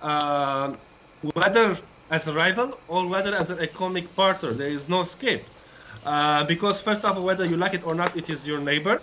[0.00, 0.74] Uh,
[1.34, 1.78] whether
[2.10, 5.44] as a rival or whether as an economic partner, there is no escape.
[6.04, 9.00] Uh, because first of all, whether you like it or not, it is your neighbor.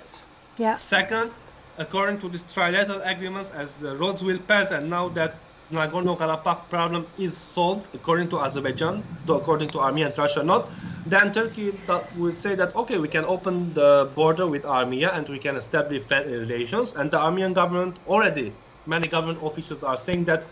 [0.58, 0.76] Yeah.
[0.76, 1.32] Second,
[1.78, 5.36] according to these trilateral agreements, as the roads will pass, and now that
[5.72, 10.68] Nagorno-Karabakh problem is solved according to Azerbaijan, according to Armenia and Russia not,
[11.06, 11.74] then Turkey
[12.18, 16.10] will say that okay, we can open the border with Armenia and we can establish
[16.10, 16.94] relations.
[16.96, 18.52] And the Armenian government already,
[18.88, 20.44] many government officials are saying that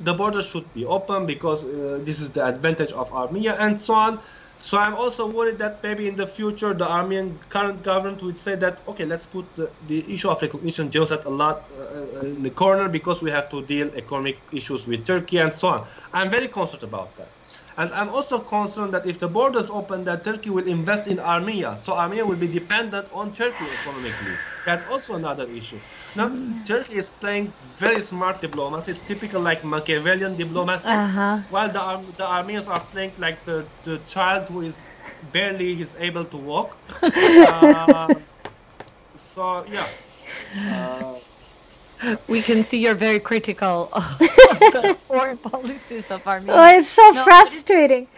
[0.00, 3.94] the border should be open because uh, this is the advantage of Armenia and so
[3.94, 4.18] on.
[4.60, 8.56] So I'm also worried that maybe in the future the Armenian current government would say
[8.56, 12.50] that okay, let's put the, the issue of recognition genocide a lot uh, in the
[12.50, 15.88] corner because we have to deal economic issues with Turkey and so on.
[16.12, 17.27] I'm very concerned about that.
[17.78, 21.76] And I'm also concerned that if the borders open, that Turkey will invest in Armenia.
[21.76, 24.34] So Armenia will be dependent on Turkey economically.
[24.66, 25.78] That's also another issue.
[26.16, 26.28] Now,
[26.66, 28.90] Turkey is playing very smart diplomacy.
[28.90, 30.88] It's typical like Machiavellian diplomacy.
[30.88, 31.38] Uh-huh.
[31.50, 34.82] While the, the Armenians are playing like the, the child who is
[35.32, 36.76] barely is able to walk.
[37.02, 38.12] uh,
[39.14, 39.86] so, yeah.
[40.68, 41.14] Uh,
[42.28, 46.54] we can see you're very critical of the foreign policies of Armenia.
[46.56, 48.08] Oh, it's so no, frustrating.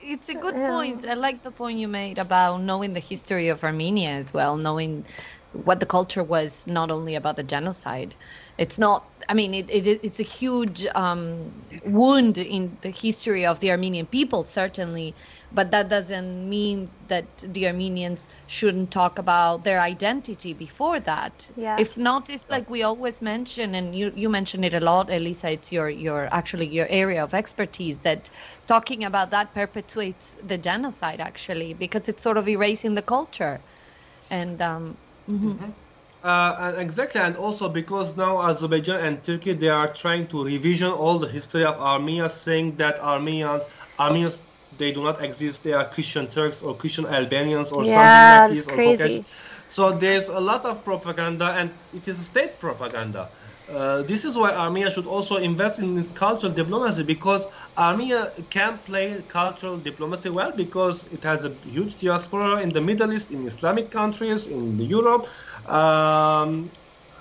[0.00, 0.70] It's, it's, a good yeah.
[0.70, 1.06] point.
[1.06, 5.04] I like the point you made about knowing the history of Armenia as well, knowing
[5.52, 8.14] what the culture was not only about the genocide.
[8.58, 11.52] It's not I mean, it, it, it's a huge um,
[11.84, 15.14] wound in the history of the Armenian people, certainly,
[15.52, 21.48] but that doesn't mean that the Armenians shouldn't talk about their identity before that.
[21.56, 21.76] Yeah.
[21.78, 25.52] If not, it's like we always mention, and you, you mention it a lot, Elisa,
[25.52, 28.30] it's your, your actually your area of expertise, that
[28.66, 33.60] talking about that perpetuates the genocide, actually, because it's sort of erasing the culture.
[34.30, 34.96] And um,
[35.28, 35.50] mm-hmm.
[35.50, 35.70] Mm-hmm.
[36.22, 41.18] Uh, exactly, and also because now Azerbaijan and Turkey they are trying to revision all
[41.18, 43.64] the history of Armenia, saying that Armenians,
[43.98, 44.40] Armenians,
[44.78, 45.64] they do not exist.
[45.64, 48.68] They are Christian Turks or Christian Albanians or yeah, something like this.
[48.68, 49.24] Or Caucasian.
[49.66, 53.28] So there's a lot of propaganda, and it is state propaganda.
[53.72, 57.46] Uh, this is why Armenia should also invest in its cultural diplomacy because
[57.78, 63.12] Armenia can play cultural diplomacy well because it has a huge diaspora in the Middle
[63.12, 65.26] East, in Islamic countries, in Europe.
[65.66, 66.70] Um,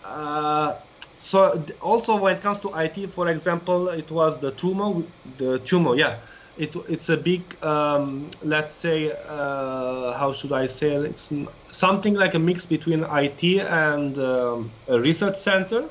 [0.03, 0.73] uh,
[1.17, 5.97] so also when it comes to IT, for example, it was the TUMO, the TUMO,
[5.97, 6.19] yeah.
[6.57, 11.05] It, it's a big, um, let's say, uh, how should I say it?
[11.05, 11.31] It's
[11.71, 15.89] something like a mix between IT and um, a research center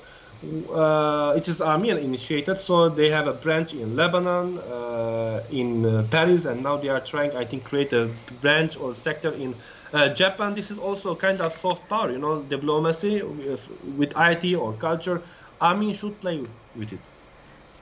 [0.73, 6.07] uh, it is Armenian initiated, so they have a branch in Lebanon, uh, in uh,
[6.11, 8.09] Paris, and now they are trying, I think, create a
[8.41, 9.55] branch or sector in
[9.93, 10.55] uh, Japan.
[10.55, 15.23] This is also kind of soft power, you know, diplomacy with, with IT or culture.
[15.61, 16.43] Armenia should play
[16.75, 17.01] with it.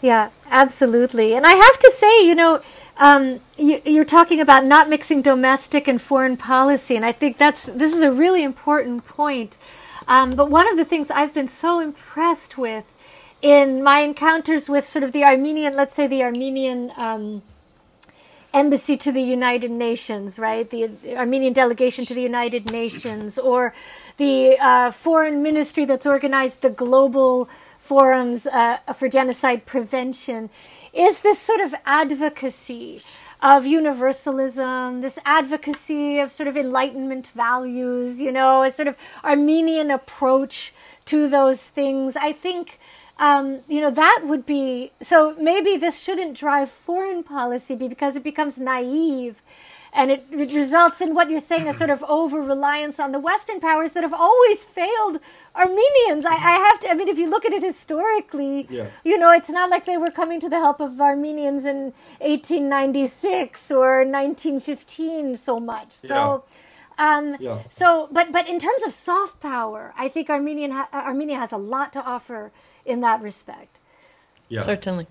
[0.02, 1.34] Yeah, absolutely.
[1.34, 2.60] And I have to say, you know,
[2.98, 7.66] um, you, are talking about not mixing domestic and foreign policy, and I think that's
[7.66, 9.56] this is a really important point.
[10.08, 12.92] Um, but one of the things I've been so impressed with
[13.42, 17.42] in my encounters with sort of the Armenian, let's say the Armenian um,
[18.54, 20.68] embassy to the United Nations, right?
[20.68, 23.74] The Armenian delegation to the United Nations, or
[24.16, 27.48] the uh, foreign ministry that's organized the global
[27.78, 30.48] forums uh, for genocide prevention,
[30.94, 33.02] is this sort of advocacy
[33.40, 39.90] of universalism, this advocacy of sort of enlightenment values, you know, a sort of Armenian
[39.90, 40.72] approach
[41.04, 42.16] to those things.
[42.16, 42.80] I think,
[43.18, 48.24] um, you know, that would be so maybe this shouldn't drive foreign policy because it
[48.24, 49.40] becomes naive
[49.92, 53.18] and it, it results in what you're saying a sort of over reliance on the
[53.18, 55.18] Western powers that have always failed
[55.54, 56.24] Armenians.
[56.24, 56.90] I, I, have to.
[56.90, 58.86] I mean, if you look at it historically, yeah.
[59.04, 63.70] you know, it's not like they were coming to the help of Armenians in 1896
[63.70, 65.92] or 1915 so much.
[65.92, 66.44] So.
[66.46, 66.54] Yeah.
[67.00, 67.62] Um, yeah.
[67.70, 71.56] So, but but in terms of soft power, I think Armenian ha- Armenia has a
[71.56, 72.50] lot to offer
[72.84, 73.78] in that respect.
[74.48, 75.06] Yeah, certainly.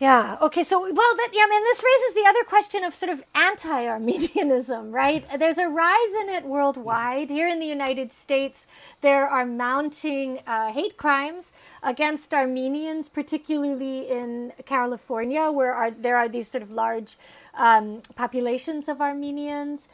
[0.00, 0.38] Yeah.
[0.42, 0.64] Okay.
[0.64, 1.44] So, well, that yeah.
[1.46, 5.24] I mean, this raises the other question of sort of anti-Armenianism, right?
[5.38, 7.30] There's a rise in it worldwide.
[7.30, 8.68] Here in the United States,
[9.02, 16.28] there are mounting uh, hate crimes against Armenians, particularly in California, where are, there are
[16.28, 17.16] these sort of large
[17.54, 19.90] um, populations of Armenians.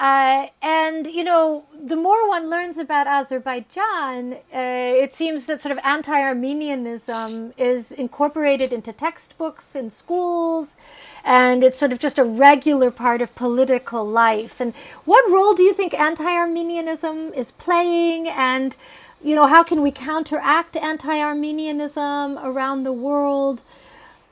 [0.00, 5.72] Uh, and, you know, the more one learns about Azerbaijan, uh, it seems that sort
[5.72, 10.78] of anti Armenianism is incorporated into textbooks in schools,
[11.22, 14.58] and it's sort of just a regular part of political life.
[14.58, 14.74] And
[15.04, 18.26] what role do you think anti Armenianism is playing?
[18.28, 18.74] And,
[19.22, 23.62] you know, how can we counteract anti Armenianism around the world?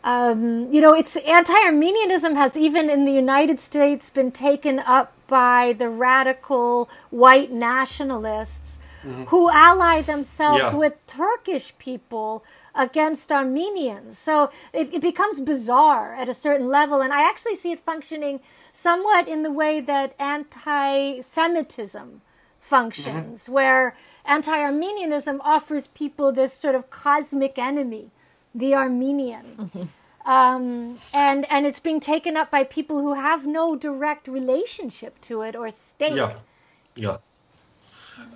[0.04, 5.74] Um, you know, it's anti-Armenianism has even in the United States been taken up by
[5.76, 9.24] the radical white nationalists mm-hmm.
[9.24, 10.74] who ally themselves yeah.
[10.74, 12.44] with Turkish people
[12.74, 14.18] against Armenians.
[14.18, 18.38] So it, it, becomes bizarre at a certain level, and I actually see it functioning
[18.72, 22.20] somewhat in the way that anti-Semitism
[22.60, 23.52] functions, mm-hmm.
[23.52, 28.12] where anti-Armenianism offers people this sort of cosmic enemy
[28.58, 29.46] the Armenian.
[29.58, 29.82] Mm-hmm.
[30.26, 35.42] Um, and and it's being taken up by people who have no direct relationship to
[35.42, 36.14] it or stake.
[36.14, 36.34] Yeah,
[36.96, 37.16] yeah.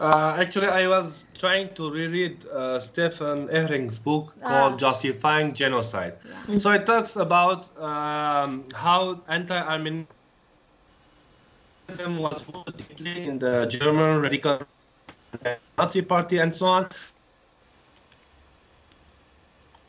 [0.00, 4.48] Uh, actually, I was trying to reread uh, Stefan Ihrig's book ah.
[4.48, 6.16] called "Justifying Genocide."
[6.48, 6.58] Yeah.
[6.58, 10.06] So it talks about um, how anti-Armenianism
[12.16, 14.62] was rooted deeply in the German radical
[15.76, 16.88] Nazi party and so on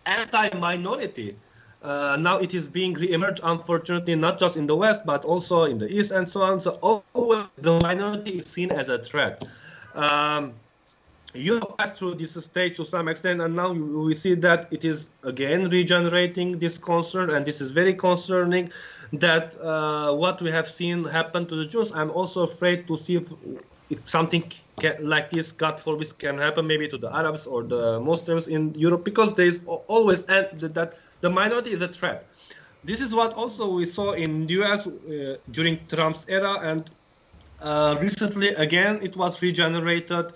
[0.06, 1.36] anti-minority.
[1.82, 5.78] Uh, now it is being re-emerged, unfortunately, not just in the West, but also in
[5.78, 6.60] the East and so on.
[6.60, 9.44] So always the minority is seen as a threat.
[9.94, 10.54] Um,
[11.34, 15.08] you passed through this stage to some extent, and now we see that it is
[15.24, 18.70] again regenerating this concern, and this is very concerning.
[19.14, 23.20] That uh, what we have seen happen to the Jews, I'm also afraid to see
[24.06, 24.44] something
[25.00, 29.06] like this, God forbid, can happen maybe to the Arabs or the Muslims in Europe
[29.06, 32.26] because there is always and that the minority is a threat.
[32.84, 34.88] This is what also we saw in U.S.
[34.88, 36.90] Uh, during Trump's era, and
[37.62, 40.34] uh, recently again it was regenerated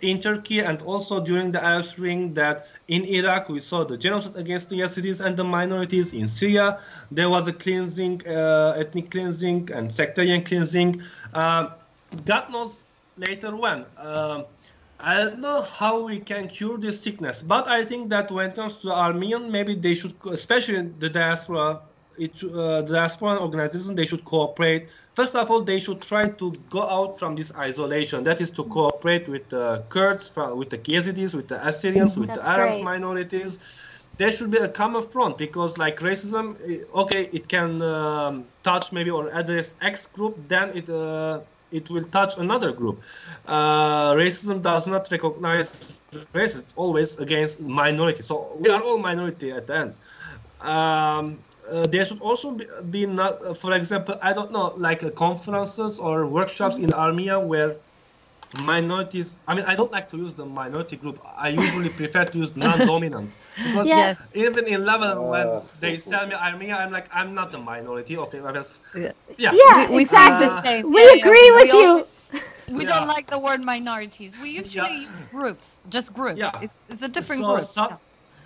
[0.00, 4.36] in Turkey and also during the Arab Spring that in Iraq we saw the genocide
[4.36, 6.12] against the Yazidis and the minorities.
[6.12, 6.78] In Syria
[7.10, 11.02] there was a cleansing, uh, ethnic cleansing and sectarian cleansing.
[11.34, 11.70] Uh,
[12.24, 12.84] God knows
[13.18, 13.84] later when.
[13.96, 14.44] Uh,
[15.00, 18.56] I don't know how we can cure this sickness, but I think that when it
[18.56, 21.80] comes to Armenian, maybe they should, especially the diaspora,
[22.18, 24.88] it, uh, the diaspora organization, they should cooperate.
[25.14, 28.24] First of all, they should try to go out from this isolation.
[28.24, 32.44] That is to cooperate with the Kurds, with the Yazidis, with the Assyrians, with That's
[32.44, 32.84] the Arab great.
[32.84, 33.60] minorities.
[34.16, 38.90] There should be a common front because, like racism, eh, okay, it can um, touch
[38.90, 40.90] maybe or address X group, then it.
[40.90, 41.38] Uh,
[41.70, 43.02] it will touch another group.
[43.46, 46.00] Uh, racism does not recognize
[46.32, 48.22] race; it's always against minority.
[48.22, 49.94] So we are all minority at the end.
[50.60, 51.38] Um,
[51.70, 55.10] uh, there should also be, be, not, uh, for example, I don't know, like uh,
[55.10, 57.76] conferences or workshops in Armenia where
[58.64, 59.34] minorities.
[59.46, 61.20] I mean, I don't like to use the minority group.
[61.36, 64.16] I usually prefer to use non-dominant because Yes.
[64.34, 65.60] even in Lebanon, when Uh.
[65.80, 68.16] they tell me Armenia, I'm like, I'm not a minority.
[68.16, 69.12] Okay, well, that's- Yeah.
[69.36, 69.52] yeah.
[69.52, 70.46] Yeah, We- we exactly.
[70.48, 70.92] think the same.
[70.92, 72.06] we Yeah, yeah, agree we with all- you.
[72.78, 72.92] We Yeah.
[72.98, 74.32] don't like the word minorities.
[74.42, 75.00] We usually Yeah.
[75.08, 76.38] use groups, just groups.
[76.38, 76.52] Yeah.
[76.64, 77.64] It's, it's a different so group.
[77.64, 77.92] Such,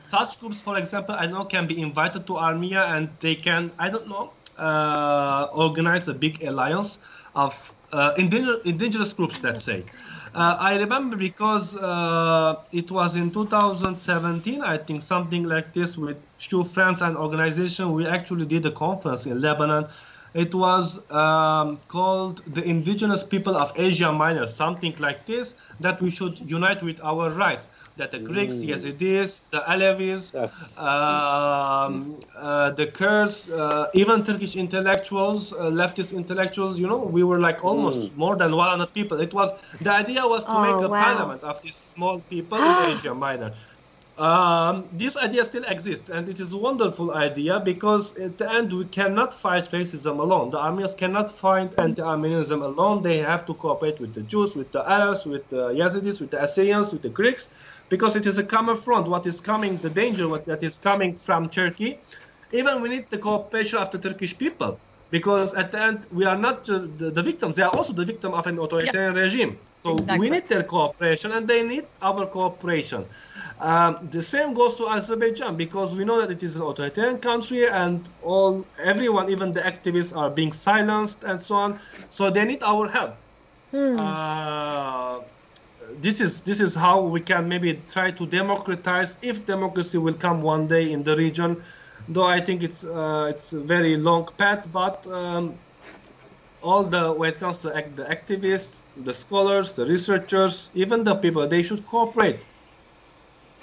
[0.07, 3.89] such groups, for example, I know can be invited to Armenia and they can, I
[3.91, 6.99] don't know, uh, organize a big alliance
[7.35, 9.85] of uh, indigenous, groups, let's say.
[10.35, 16.17] Uh, I remember because uh, it was in 2017, I think, something like this with
[16.39, 17.93] few friends and organization.
[17.93, 19.87] We actually did a conference in Lebanon.
[20.35, 26.11] It was um, called the Indigenous People of Asia Minor, something like this, that we
[26.11, 27.69] should unite with our rights.
[28.03, 30.77] That the Greeks, Yazidis, the Alevis, Yes.
[30.77, 37.39] um, uh, the Kurds, uh, even Turkish intellectuals, uh, leftist intellectuals, you know, we were
[37.39, 39.21] like almost more than 100 people.
[39.21, 40.99] It was the idea was to Oh, make a wow.
[41.05, 43.53] parliament of these small people in Asia Minor.
[44.19, 48.71] Um, this idea still exists, and it is a wonderful idea because at the end
[48.71, 50.51] we cannot fight racism alone.
[50.51, 53.01] The Armenians cannot fight anti-Armenianism alone.
[53.03, 56.43] They have to cooperate with the Jews, with the Arabs, with the Yazidis, with the
[56.43, 59.07] Assyrians, with the Greeks, because it is a common front.
[59.07, 61.99] What is coming, the danger what, that is coming from Turkey,
[62.51, 64.81] even we need the cooperation of the Turkish people,
[65.11, 68.33] because at the end we are not the, the victims; they are also the victim
[68.33, 69.59] of an authoritarian regime.
[69.85, 70.19] So Exactly.
[70.21, 73.05] we need their cooperation, and they need our cooperation.
[73.61, 77.69] Um, the same goes to Azerbaijan because we know that it is an authoritarian country,
[77.69, 81.79] and all everyone, even the activists, are being silenced and so on.
[82.09, 83.13] So they need our help.
[83.75, 85.21] Uh,
[86.01, 90.43] this is this is how we can maybe try to democratize if democracy will come
[90.43, 91.63] one day in the region.
[92.09, 95.59] Though I think it's uh, it's a very long path, but um,
[96.63, 101.15] all the when it comes to act, the activists, the scholars, the researchers, even the
[101.17, 102.45] people, they should cooperate.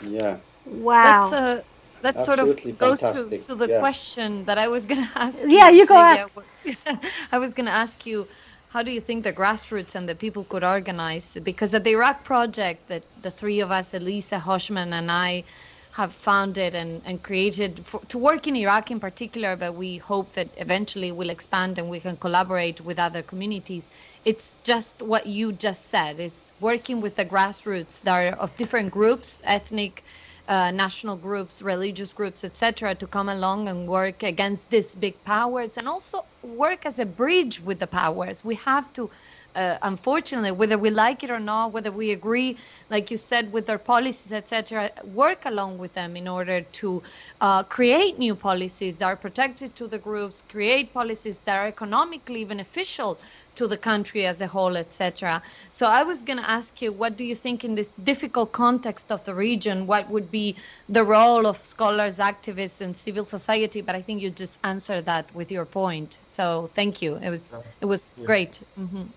[0.01, 0.37] Yeah.
[0.65, 1.03] Wow.
[1.03, 1.61] That's uh,
[2.01, 3.41] that sort of goes to, fantastic.
[3.41, 3.79] to the Yeah.
[3.79, 5.37] question that I was going to ask.
[5.45, 6.27] Yeah, you go Jaya.
[7.31, 8.27] I was going to ask you,
[8.69, 11.37] how do you think the grassroots and the people could organize?
[11.43, 15.43] Because at the Iraq project that the three of us, Elisa, Hoshman, and I,
[15.91, 20.31] have founded and, and created for, to work in Iraq in particular, but we hope
[20.33, 23.89] that eventually we'll expand and we can collaborate with other communities.
[24.23, 28.91] It's just what you just said is working with the grassroots that are of different
[28.91, 30.03] groups, ethnic,
[30.49, 35.77] uh, national groups, religious groups, etc., to come along and work against these big powers
[35.77, 38.43] and also work as a bridge with the powers.
[38.43, 39.11] We have to,
[39.55, 42.57] uh, unfortunately, whether we like it or not, whether we agree,
[42.89, 47.03] like you said, with their policies, etc., work along with them in order to
[47.41, 52.43] uh, create new policies that are protected to the groups, create policies that are economically
[52.43, 53.19] beneficial
[53.59, 55.41] to the country as a whole, etc.
[55.71, 59.11] So I was going to ask you, what do you think in this difficult context
[59.11, 59.87] of the region?
[59.87, 60.57] What would be
[60.89, 63.81] the role of scholars, activists, and civil society?
[63.81, 66.19] But I think you just answered that with your point.
[66.23, 67.17] So thank you.
[67.17, 68.25] It was it was Yeah.
[68.25, 68.63] great.
[68.75, 69.07] hmm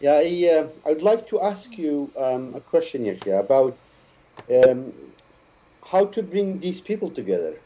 [0.00, 3.80] Yeah, I, uh, I would like to ask you um, a question, here about
[4.50, 4.92] um,
[5.84, 7.62] how to bring these people together.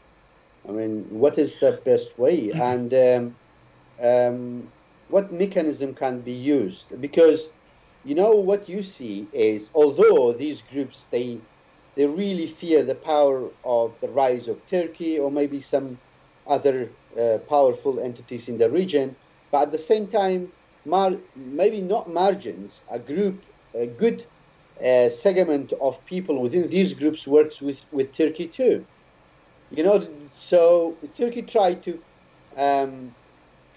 [0.67, 3.35] I mean, what is the best way, and um,
[4.01, 4.71] um,
[5.11, 6.93] what mechanism can be used?
[7.01, 7.49] Because
[8.03, 11.43] you know what you see is, although these groups they
[11.95, 15.99] they really fear the power of the rise of Turkey or maybe some
[16.47, 19.17] other uh, powerful entities in the region,
[19.51, 20.53] but at the same time
[20.85, 23.45] mar- maybe not margins, a group,
[23.75, 24.25] a good
[24.83, 28.85] uh, segment of people within these groups works with, with Turkey too.
[29.69, 31.99] You know, so Turkey tried to
[32.57, 33.15] um,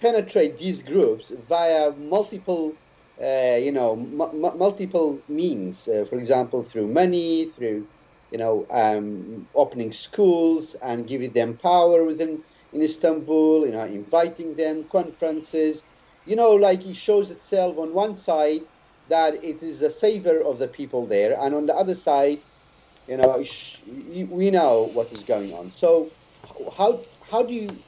[0.01, 2.79] penetrate these groups via multiple,
[3.21, 5.87] uh, you know, mu- mu- multiple means.
[5.87, 7.87] Uh, for example, through money, through,
[8.31, 12.43] you know, um, opening schools and giving them power within
[12.73, 13.65] in Istanbul.
[13.65, 15.83] You know, inviting them conferences
[16.25, 18.61] you know, like it shows itself on one side
[19.07, 22.39] that it is the savior of the people there, and on the other side,
[23.07, 23.43] you know,
[23.85, 25.71] we know what is going on.
[25.71, 26.13] So,
[26.77, 27.83] how how do you,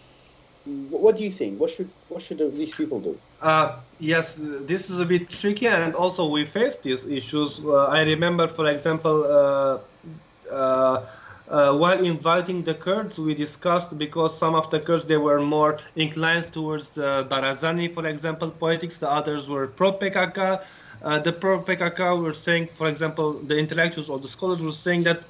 [0.89, 1.59] what do you think?
[1.59, 3.17] What should what should these people do?
[3.41, 7.63] Uh, yes, this is a bit tricky, and also we face these issues.
[7.63, 9.79] Uh, I remember, for example, uh,
[10.51, 11.05] uh,
[11.49, 15.79] uh, while inviting the Kurds, we discussed because some of the Kurds they were more
[15.95, 18.97] inclined towards the Barzani, for example, politics.
[18.97, 20.63] The others were pro PKK.
[21.03, 25.03] Uh, the pro PKK were saying, for example, the intellectuals or the scholars were saying
[25.03, 25.21] that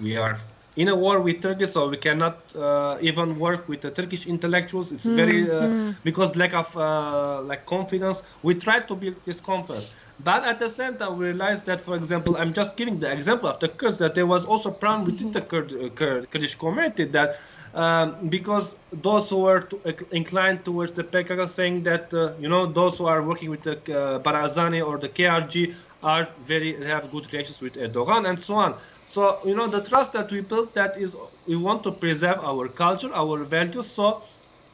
[0.00, 0.38] we are
[0.78, 4.92] in a war with Turkey, so we cannot uh, even work with the Turkish intellectuals.
[4.92, 8.22] It's very uh, because lack of uh, like confidence.
[8.42, 9.88] We tried to build this confidence,
[10.20, 13.48] But at the same time, we realized that, for example, I'm just giving the example
[13.48, 17.04] of the Kurds, that there was also problem within the Kurd, uh, Kurd, Kurdish community
[17.16, 17.30] that
[17.74, 22.48] um, because those who were to, uh, inclined towards the PKK saying that, uh, you
[22.48, 27.10] know, those who are working with the uh, Barzani or the KRG are very have
[27.10, 28.74] good relations with Erdogan and so on.
[29.08, 32.68] So, you know, the trust that we built that is we want to preserve our
[32.68, 33.86] culture, our values.
[33.86, 34.22] So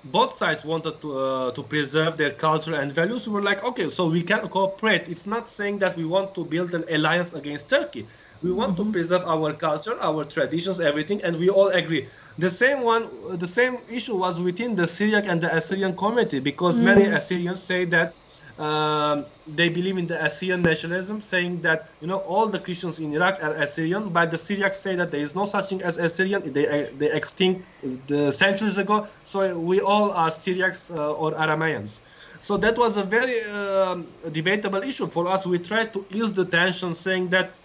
[0.07, 3.28] both sides wanted to uh, to preserve their culture and values.
[3.28, 5.09] We were like, okay, so we can cooperate.
[5.09, 8.09] It's not saying that we want to build an alliance against Turkey.
[8.43, 8.91] We want mm-hmm.
[8.91, 12.09] to preserve our culture, our traditions, everything, and we all agree.
[12.37, 13.07] The same one,
[13.39, 16.91] the same issue was within the Syriac and the Assyrian community because mm.
[16.91, 18.12] many Assyrians say that
[18.59, 23.12] um, they believe in the Assyrian nationalism, saying that you know all the Christians in
[23.12, 26.52] Iraq are Assyrian, but the Syriacs say that there is no such thing as Assyrian.
[26.52, 27.68] They they extinct
[28.07, 32.00] the centuries ago, so we all are Syriacs uh, or Aramaeans.
[32.40, 35.46] So that was a very uh, debatable issue for us.
[35.46, 37.59] We tried to ease the tension, saying that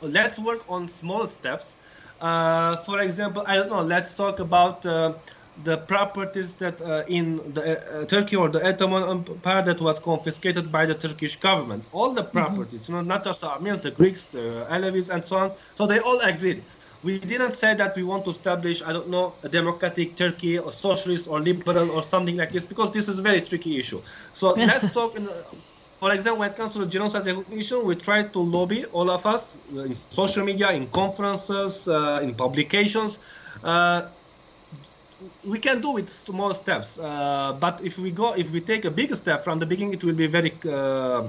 [0.00, 1.76] let's work on small steps.
[2.20, 3.82] Uh, for example, I don't know.
[3.82, 5.14] Let's talk about uh,
[5.64, 10.70] the properties that uh, in the uh, Turkey or the Ottoman Empire that was confiscated
[10.70, 11.84] by the Turkish government.
[11.92, 12.38] All the mm-hmm.
[12.38, 12.92] properties, mm-hmm.
[12.92, 15.52] you know, not just the Armenians, the Greeks, the Alevis, and so on.
[15.74, 16.62] So they all agreed.
[17.02, 20.72] We didn't say that we want to establish, I don't know, a democratic Turkey or
[20.72, 24.00] socialist or liberal or something like this because this is a very tricky issue.
[24.32, 25.16] So let's talk.
[25.16, 25.28] In,
[26.00, 29.26] for example, when it comes to the genocide recognition, we try to lobby all of
[29.26, 33.18] us uh, in social media, in conferences, uh, in publications.
[33.64, 34.02] Uh,
[35.46, 38.90] we can do it small steps uh, but if we go if we take a
[38.90, 41.22] big step from the beginning it will be very uh,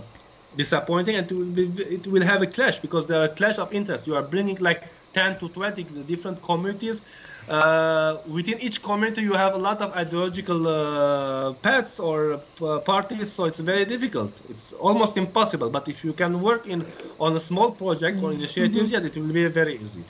[0.55, 3.71] disappointing and it will, be, it will have a clash because there are clash of
[3.73, 4.83] interests you are bringing like
[5.13, 7.01] 10 to 20 different communities
[7.47, 13.31] uh, within each community you have a lot of ideological uh, paths or uh, parties
[13.31, 16.85] so it's very difficult it's almost impossible but if you can work in
[17.19, 19.03] on a small project or initiatives mm-hmm.
[19.03, 20.03] yeah it will be very easy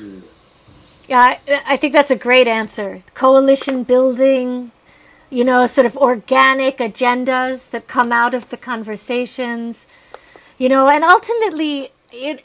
[0.00, 0.22] mm.
[1.06, 1.36] Yeah,
[1.66, 3.02] I think that's a great answer.
[3.14, 4.72] Coalition building,
[5.30, 9.86] you know, sort of organic agendas that come out of the conversations,
[10.56, 12.44] you know, and ultimately, it.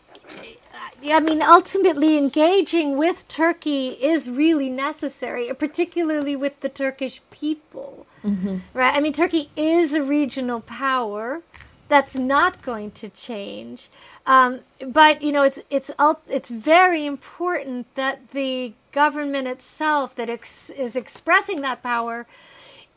[1.06, 8.58] I mean, ultimately, engaging with Turkey is really necessary, particularly with the Turkish people, mm-hmm.
[8.74, 8.94] right?
[8.94, 11.42] I mean, Turkey is a regional power
[11.90, 13.90] that's not going to change.
[14.26, 15.92] Um, but you know, it's it's
[16.30, 22.26] it's very important that the government itself that ex- is expressing that power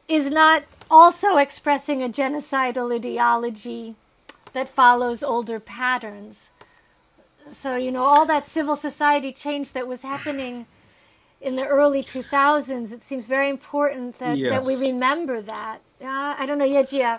[0.08, 3.94] is not also expressing a genocidal ideology
[4.52, 6.50] that follows older patterns.
[7.48, 10.66] So you know, all that civil society change that was happening
[11.42, 14.50] in the early 2000s, it seems very important that, yes.
[14.50, 15.78] that we remember that.
[16.00, 17.18] Uh, I don't know, Yeghia.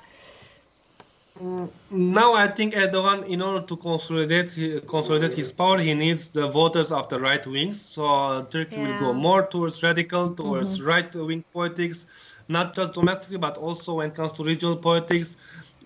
[1.90, 4.56] Now I think Erdogan, in order to consolidate
[4.88, 7.82] consolidate his power, he needs the voters of the right wings.
[7.82, 8.88] So Turkey yeah.
[8.88, 10.88] will go more towards radical, towards mm-hmm.
[10.88, 12.06] right wing politics,
[12.48, 15.38] not just domestically but also when it comes to regional politics.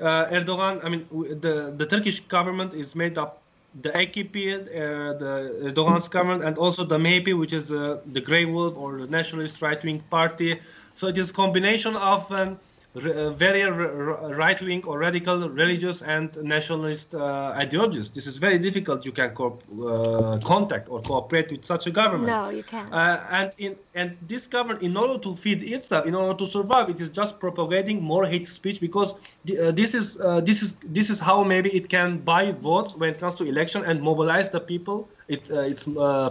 [0.01, 3.41] Uh, Erdogan, I mean, the the Turkish government is made up
[3.81, 8.45] the AKP, uh, the Erdogan's government, and also the MHP, which is uh, the Grey
[8.45, 10.59] Wolf or the nationalist right wing party.
[10.93, 12.55] So it is a combination of um, uh,
[13.01, 18.09] very right wing or radical religious and nationalist uh, ideologies.
[18.09, 19.05] This is very difficult.
[19.05, 22.27] You can co- uh, contact or cooperate with such a government.
[22.29, 22.93] No, you can't.
[22.93, 26.89] Uh, and in and this government, in order to feed itself, in order to survive,
[26.89, 31.09] it is just propagating more hate speech because uh, this is uh, this is this
[31.09, 34.59] is how maybe it can buy votes when it comes to election and mobilize the
[34.59, 35.87] people, it, its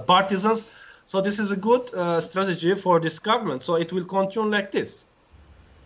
[0.07, 0.65] partisans.
[1.07, 1.89] So this is a good
[2.23, 3.63] strategy for this government.
[3.63, 5.06] So it will continue like this.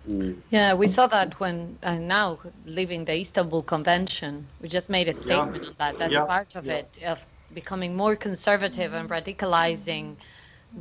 [0.09, 0.39] Mm.
[0.51, 5.15] Yeah, we saw that when uh, now leaving the Istanbul Convention, we just made a
[5.15, 5.69] statement yeah.
[5.69, 5.99] on that.
[5.99, 6.25] That's yeah.
[6.25, 6.77] part of yeah.
[6.77, 10.17] it of becoming more conservative and radicalizing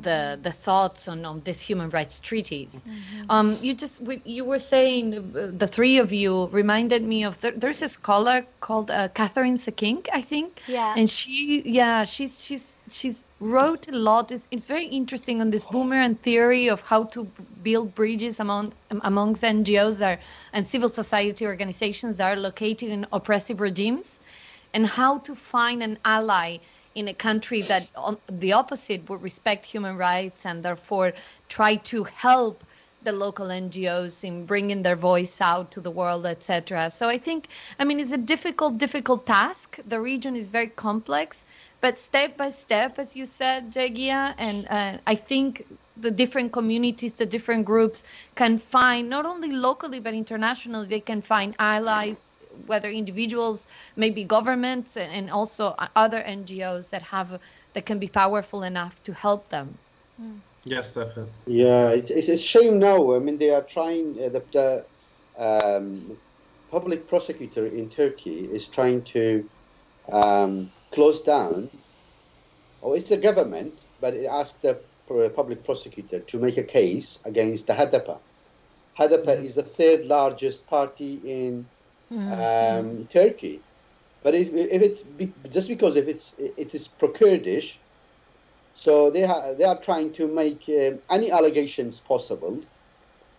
[0.02, 2.84] the the thoughts on, on these human rights treaties.
[2.84, 3.32] Mm-hmm.
[3.32, 7.40] Um, you just we, you were saying uh, the three of you reminded me of
[7.40, 10.62] there, there's a scholar called uh, Kathryn Sikkink, I think.
[10.68, 10.94] Yeah.
[10.96, 14.32] And she yeah she's she's she's wrote a lot.
[14.32, 17.26] It's, it's very interesting on this boomerang theory of how to
[17.64, 20.20] build bridges among amongst NGOs are,
[20.54, 24.20] and civil society organizations that are located in oppressive regimes,
[24.74, 26.58] and how to find an ally
[26.96, 31.14] in a country that on the opposite would respect human rights and therefore
[31.48, 32.64] try to help
[33.04, 36.92] the local NGOs in bringing their voice out to the world, etc.
[36.92, 37.48] So I think,
[37.80, 39.80] I mean, it's a difficult, difficult task.
[39.88, 41.46] The region is very complex,
[41.82, 45.64] but step by step, as you said, Yeghia, and uh, I think
[45.96, 48.04] the different communities, the different groups
[48.36, 54.98] can find not only locally but internationally, they can find allies whether individuals, maybe governments,
[54.98, 57.40] and, and also other NGOs that have
[57.74, 59.78] that can be powerful enough to help them.
[60.66, 61.34] Yes, definitely.
[61.48, 63.16] Yeah, it's, it's a shame now.
[63.16, 64.18] I mean, they are trying.
[64.22, 64.86] Uh, the, the
[65.38, 66.18] um,
[66.70, 69.50] public prosecutor in Turkey is trying to
[70.12, 71.70] um, close down.
[72.82, 74.80] Or it's the government, but it asked the
[75.36, 78.18] public prosecutor to make a case against the HDP.
[78.98, 79.46] HDP mm-hmm.
[79.46, 81.66] is the third largest party in
[82.12, 82.80] mm-hmm.
[82.80, 83.60] um, Turkey.
[84.22, 85.04] But if, if it's
[85.50, 87.80] just because if it's it is pro-Kurdish,
[88.74, 92.60] so they ha- they are trying to make uh, any allegations possible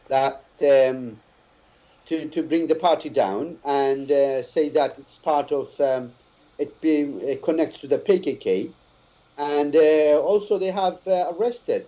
[0.09, 1.17] that um,
[2.07, 6.13] to to bring the party down and uh, say that it's part of um,
[6.61, 8.71] it being uh, connects to the PKK
[9.41, 11.87] and uh, also they have uh, arrested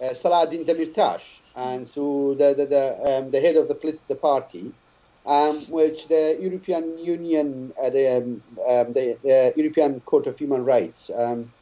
[0.00, 1.22] uh, Saladin Demirtas,
[1.54, 4.72] and so the the the, um, the head of the, the party,
[5.26, 11.10] um, which the European Union, uh, the, um, um the European Court of Human Rights,
[11.14, 11.52] um,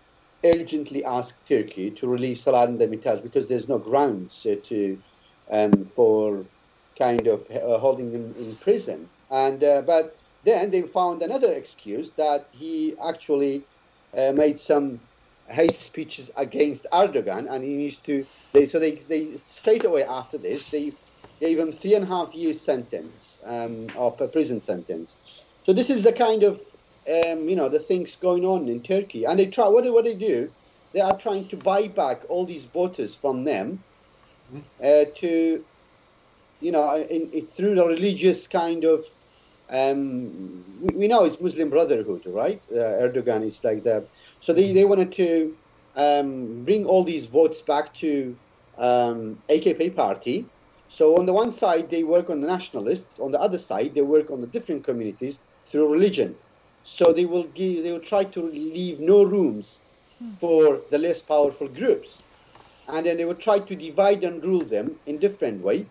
[0.45, 4.99] urgently asked Turkey to release Saladin Demirtas because there's no grounds uh, to
[5.51, 6.45] um, for
[6.99, 9.09] kind of uh, holding him in prison.
[9.31, 13.64] And but then they found another excuse that he actually
[14.14, 15.01] made some
[15.49, 18.24] hate speeches against Erdogan, and he needs to.
[18.53, 20.93] They, so they, they straight away after this they
[21.40, 25.16] gave him three and a half years sentence um, of a prison sentence.
[25.64, 26.61] So this is the kind of
[27.09, 30.14] um, you know the things going on in Turkey, and they try what what they
[30.14, 30.51] do.
[30.93, 33.82] They are trying to buy back all these voters from them
[34.53, 34.61] mm-hmm.
[34.82, 35.64] uh, to,
[36.61, 39.05] you know, in, in, through the religious kind of.
[39.69, 42.61] Um, we, we, know it's Muslim Brotherhood, right?
[42.71, 44.09] Uh, Erdogan is like that.
[44.41, 45.55] so they, they wanted to
[45.97, 48.37] um, bring all these votes back to
[48.79, 50.47] um, AKP party.
[50.89, 53.19] So on the one side, they work on the nationalists.
[53.19, 55.39] On the other side, they work on the different communities
[55.71, 56.35] through religion.
[56.83, 59.81] So they will give, they will try to leave no rooms
[60.41, 62.23] for the less powerful groups,
[62.89, 65.87] and then they will try to divide and rule them in different way,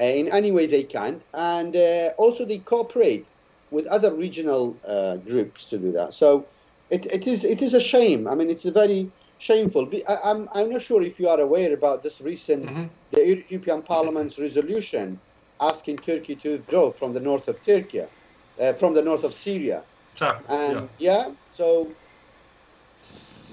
[0.00, 3.26] uh, in any way they can, and uh, also they cooperate
[3.70, 6.14] with other regional uh, groups to do that.
[6.14, 6.46] So
[6.90, 8.28] it, it is it is a shame.
[8.28, 9.90] I mean, it's a very shameful.
[10.08, 12.84] I, I'm I'm not sure if you are aware about this recent mm-hmm.
[13.10, 15.18] the European Parliament's resolution
[15.60, 19.82] asking Turkey to withdraw from the north of Turkey, uh, from the north of Syria.
[20.14, 20.36] Sure.
[20.48, 21.26] And yeah.
[21.26, 21.88] yeah, so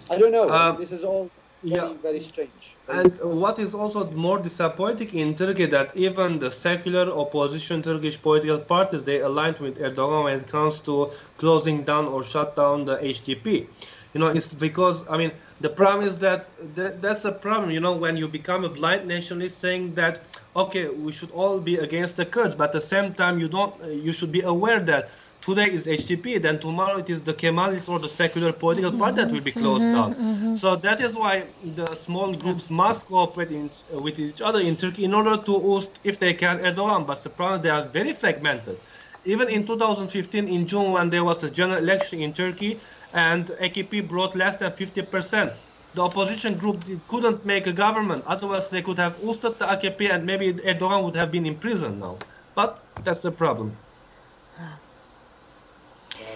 [0.09, 0.49] I don't know.
[0.49, 1.29] Um, this is all
[1.63, 1.93] yeah.
[2.01, 2.75] very strange.
[2.87, 8.59] And what is also more disappointing in Turkey that even the secular opposition Turkish political
[8.59, 12.97] parties they aligned with Erdogan when it comes to closing down or shut down the
[12.97, 13.67] HDP.
[14.13, 17.71] You know, it's because I mean the problem is that, that that's a problem.
[17.71, 21.77] You know, when you become a blind nationalist, saying that okay, we should all be
[21.77, 23.73] against the Kurds, but at the same time you don't.
[24.07, 25.09] You should be aware that
[25.41, 29.31] today is HDP, then tomorrow it is the Kemalist or the secular political party that
[29.31, 30.15] will be closed mm-hmm, down.
[30.15, 30.55] Mm-hmm.
[30.55, 34.75] So that is why the small groups must cooperate in, uh, with each other in
[34.75, 37.07] Turkey in order to oust, if they can, Erdogan.
[37.07, 38.77] But the problem they are very fragmented.
[39.25, 42.79] Even in 2015, in June, when there was a general election in Turkey,
[43.13, 45.51] and AKP brought less than 50 percent
[45.95, 48.23] the opposition group couldn't make a government.
[48.27, 51.99] Otherwise, they could have ousted the AKP and maybe Erdogan would have been in prison
[51.99, 52.17] now.
[52.55, 53.75] But that's the problem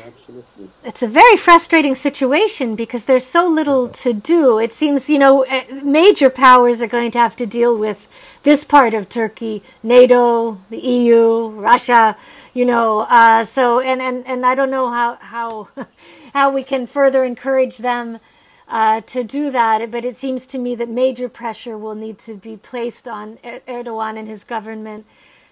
[0.05, 0.69] absolutely.
[0.83, 4.59] It's a very frustrating situation because there's so little to do.
[4.59, 8.07] It seems, you know, eh, major powers are going to have to deal with
[8.43, 12.17] this part of Turkey, NATO, the EU, Russia,
[12.53, 13.01] you know.
[13.01, 15.69] Uh, so, and, and, and I don't know how, how,
[16.33, 18.19] how we can further encourage them
[18.67, 22.35] uh, to do that, but it seems to me that major pressure will need to
[22.35, 25.05] be placed on Erdogan and his government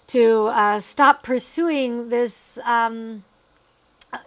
[0.08, 2.58] to uh, stop pursuing this.
[2.66, 3.24] Um,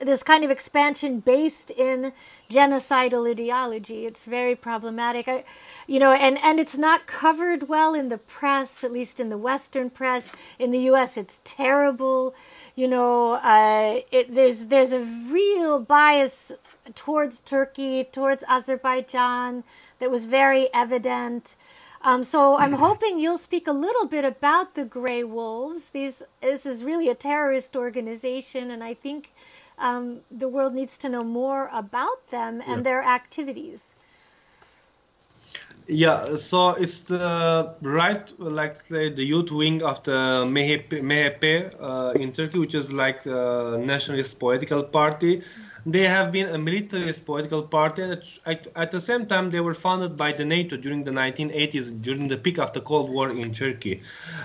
[0.00, 2.12] this kind of expansion based in
[2.50, 4.06] genocidal ideology.
[4.06, 5.28] It's very problematic.
[5.28, 5.44] I,
[5.86, 9.38] you know, and, and it's not covered well in the press, at least in the
[9.38, 10.32] Western press.
[10.58, 12.34] In the U.S., it's terrible.
[12.74, 16.52] You know, uh, it, there's there's a real bias
[16.94, 19.64] towards Turkey, towards Azerbaijan
[19.98, 21.56] that was very evident.
[22.02, 25.90] Um, so I'm hoping you'll speak a little bit about the Grey Wolves.
[25.90, 29.30] These this is really a terrorist organization, and I think
[29.78, 32.82] um, the world needs to know more about them and yeah.
[32.82, 33.96] their activities.
[35.86, 42.12] Yeah, so it's the right, like say, the youth wing of the MHP, MHP uh,
[42.12, 45.42] in Turkey, which is like a nationalist political party.
[45.86, 48.02] They have been a militarist political party.
[48.46, 52.28] At, at the same time, they were founded by the NATO during the 1980s, during
[52.28, 54.00] the peak of the Cold War in Turkey.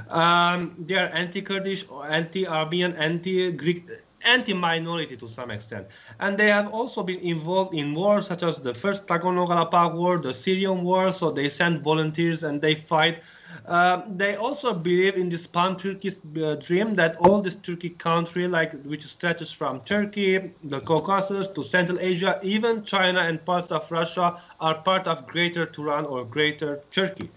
[0.09, 3.85] Um, they are anti-Kurdish, anti-Armenian, anti-Greek
[4.25, 5.87] anti-minority to some extent,
[6.19, 10.33] and they have also been involved in wars such as the first Nagorno-Karabakh war, the
[10.33, 11.11] Syrian war.
[11.11, 13.23] So they send volunteers and they fight.
[13.65, 18.73] Uh, they also believe in this pan-Turkish uh, dream that all this Turkic country, like
[18.83, 24.39] which stretches from Turkey, the Caucasus to Central Asia, even China and parts of Russia,
[24.59, 27.29] are part of Greater Turan or Greater Turkey.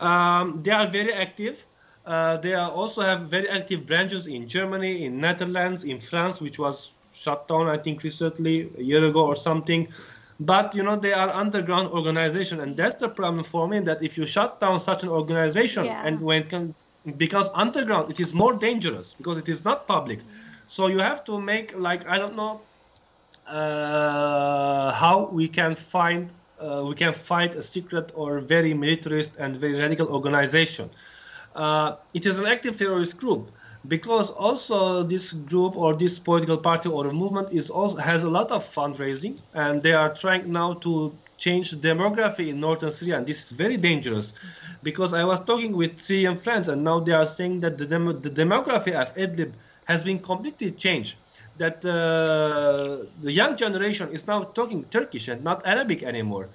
[0.00, 1.66] Um, they are very active.
[2.06, 6.58] Uh, they are also have very active branches in Germany, in Netherlands, in France, which
[6.58, 9.88] was shut down, I think, recently, a year ago or something.
[10.40, 13.80] But you know they are underground organization, and that's the problem for me.
[13.80, 16.06] That if you shut down such an organization, Yeah.
[16.06, 16.74] and when can
[17.16, 20.20] because underground, it is more dangerous because it is not public.
[20.66, 22.60] So you have to make like I don't know
[23.48, 26.30] uh, how we can find
[26.60, 30.90] uh, we can fight a secret or very militarist and very radical organization.
[31.54, 33.50] Uh, it is an active terrorist group
[33.86, 38.50] because also this group or this political party or movement is also has a lot
[38.50, 43.44] of fundraising and they are trying now to change demography in northern Syria and this
[43.44, 44.32] is very dangerous
[44.82, 48.20] because I was talking with Syrian friends and now they are saying that the, dem-
[48.20, 49.54] the demography of Idlib
[49.84, 51.18] has been completely changed
[51.56, 56.50] that uh, the young generation is now talking Turkish and not Arabic anymore.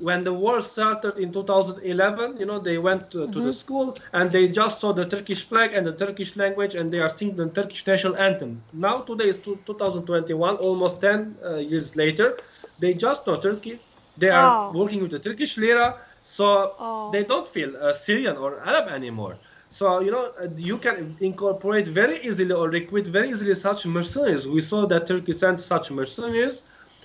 [0.00, 4.30] When the war started in 2011, you know, they went to, to the school and
[4.30, 7.48] they just saw the Turkish flag and the Turkish language and they are singing the
[7.50, 8.62] Turkish national anthem.
[8.72, 12.38] Now, today is 2021, almost 10 uh, years later,
[12.78, 13.80] they just know Turkey.
[14.16, 14.72] They are Oh.
[14.72, 17.10] working with the Turkish lira, so Oh.
[17.12, 19.38] they don't feel uh, Syrian or Arab anymore.
[19.68, 24.46] So you know uh, you can incorporate very easily or recruit very easily such mercenaries.
[24.48, 26.64] We saw that Turkey sent such mercenaries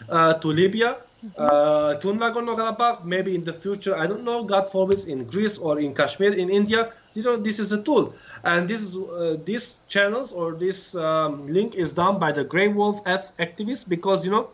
[0.09, 0.97] uh, to Libya,
[1.37, 3.05] uh, to Nagorno-Karabakh.
[3.05, 4.43] Maybe in the future, I don't know.
[4.43, 6.91] God forbid, in Greece or in Kashmir in India.
[7.13, 8.13] You know, this is a tool,
[8.43, 12.67] and this is uh, these channels or this um, link is done by the Grey
[12.67, 14.49] Wolf F activists because you know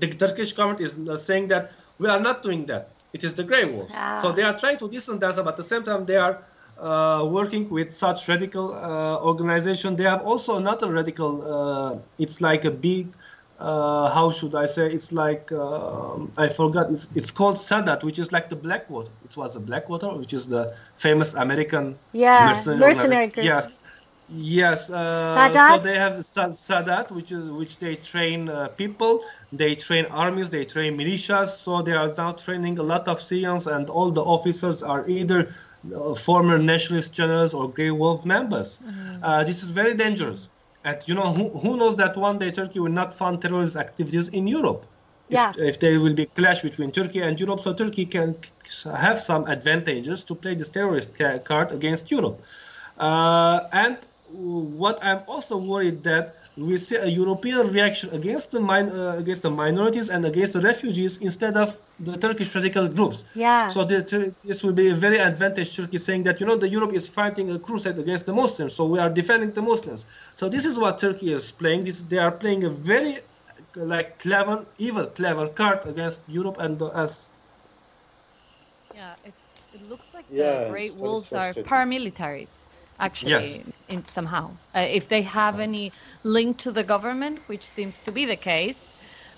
[0.00, 2.90] the Turkish government is uh, saying that we are not doing that.
[3.12, 3.92] It is the Grey Wolves.
[3.94, 4.18] Ah.
[4.18, 6.42] So they are trying to distance themselves, but at the same time they are
[6.78, 9.96] uh, working with such radical uh, organization.
[9.96, 11.30] They have also another radical.
[11.42, 13.14] Uh, it's like a big.
[13.58, 14.86] Uh, how should I say?
[14.92, 16.90] It's like um I forgot.
[16.90, 19.12] It's it's called Sadat, which is like the Blackwater.
[19.24, 23.46] It was a Blackwater, which is the famous American Yeah, mercenary, mercenary group.
[23.46, 23.82] Yes,
[24.28, 24.90] yes.
[24.90, 25.78] Uh, Sadat?
[25.78, 29.22] So they have Sadat, which is which they train uh, people.
[29.52, 30.50] They train armies.
[30.50, 31.48] They train militias.
[31.48, 35.48] So they are now training a lot of Syrians, and all the officers are either
[35.94, 38.78] uh, former nationalist generals or Grey Wolf members.
[38.78, 39.24] Mm-hmm.
[39.24, 40.50] Uh, this is very dangerous.
[40.86, 44.28] And you know who, who knows that one day Turkey will not fund terrorist activities
[44.28, 44.86] in Europe.
[45.28, 45.50] Yeah.
[45.50, 48.36] If, if there will be clash between Turkey and Europe, so Turkey can
[48.96, 52.40] have some advantages to play this terrorist ca- card against Europe.
[52.98, 53.98] Uh, and
[54.32, 59.42] what I'm also worried that we see a European reaction against the min- uh, against
[59.42, 63.24] the minorities and against the refugees instead of the Turkish radical groups.
[63.34, 63.68] Yeah.
[63.68, 66.92] So the, this will be a very advantage Turkey saying that you know the Europe
[66.92, 70.06] is fighting a crusade against the Muslims, so we are defending the Muslims.
[70.34, 71.84] So this is what Turkey is playing.
[71.84, 73.18] This they are playing a very
[73.76, 77.28] like clever, evil, clever card against Europe and the, us.
[78.94, 79.36] Yeah, it's,
[79.74, 82.50] it looks like Yeah, the Great Wolves are paramilitaries,
[83.00, 83.60] actually, Yes.
[83.88, 84.58] in somehow.
[84.74, 85.92] Uh, if they have any
[86.24, 88.94] link to the government, which seems to be the case,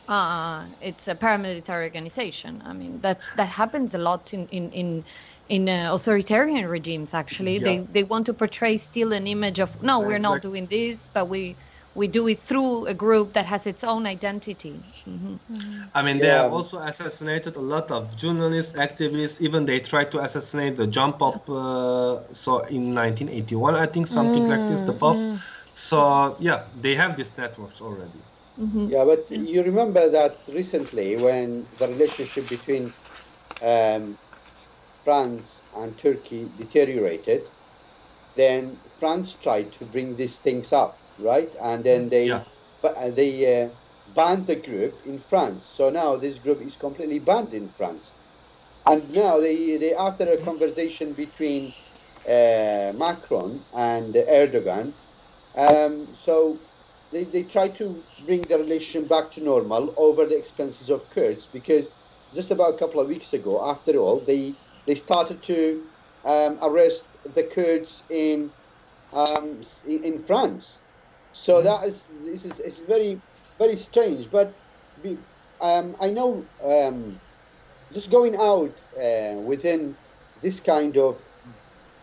[0.08, 2.62] uh, it's a paramilitary organization.
[2.64, 5.04] I mean, that that happens a lot in in in,
[5.48, 7.14] in uh, authoritarian regimes.
[7.14, 7.84] Actually, they Yeah.
[7.90, 11.58] they want to portray still an image of no, we're not doing this, but we
[11.98, 14.74] we do it through a group that has its own identity.
[15.04, 15.36] hmm
[15.94, 16.42] I mean, they Yeah.
[16.42, 19.40] have also assassinated a lot of journalists, activists.
[19.40, 21.48] Even they tried to assassinate the Jump Up.
[21.50, 25.16] Uh, so in 1981, I think something like this, the pop.
[25.74, 28.22] So yeah, they have these networks already.
[28.86, 32.94] Yeah, but you remember that recently when the relationship between
[33.62, 34.18] um,
[35.04, 37.42] France and Turkey deteriorated,
[38.36, 41.54] then France tried to bring these things up, right?
[41.62, 42.44] And then they Yeah.
[42.82, 43.70] but uh, they uh,
[44.06, 45.66] banned the group in France.
[45.66, 48.14] So now this group is completely banned in France.
[48.86, 51.74] And now they, they after a conversation between
[52.28, 54.94] uh, Macron and Erdogan,
[55.56, 56.62] um, so
[57.12, 61.48] they, they try to bring the relation back to normal over the expenses of Kurds
[61.48, 61.88] because
[62.34, 65.84] just about a couple of weeks ago, after all, they they started to
[66.24, 68.52] um, arrest the Kurds in
[69.12, 70.82] um, in France.
[71.44, 73.22] So that is this is it's very
[73.58, 74.30] very strange.
[74.30, 74.48] But
[75.02, 75.12] be,
[75.60, 77.20] um, I know um,
[77.92, 79.96] just going out uh, within
[80.42, 81.22] this kind of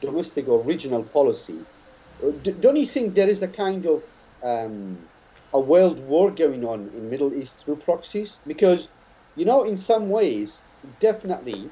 [0.02, 1.68] domestic or regional policy,
[2.24, 4.04] uh, d- don't you think there is a kind of
[4.44, 5.10] um,
[5.54, 8.42] a world war going on in Middle East through proxies?
[8.48, 8.90] Because,
[9.36, 10.64] you know, in some ways,
[11.00, 11.72] definitely,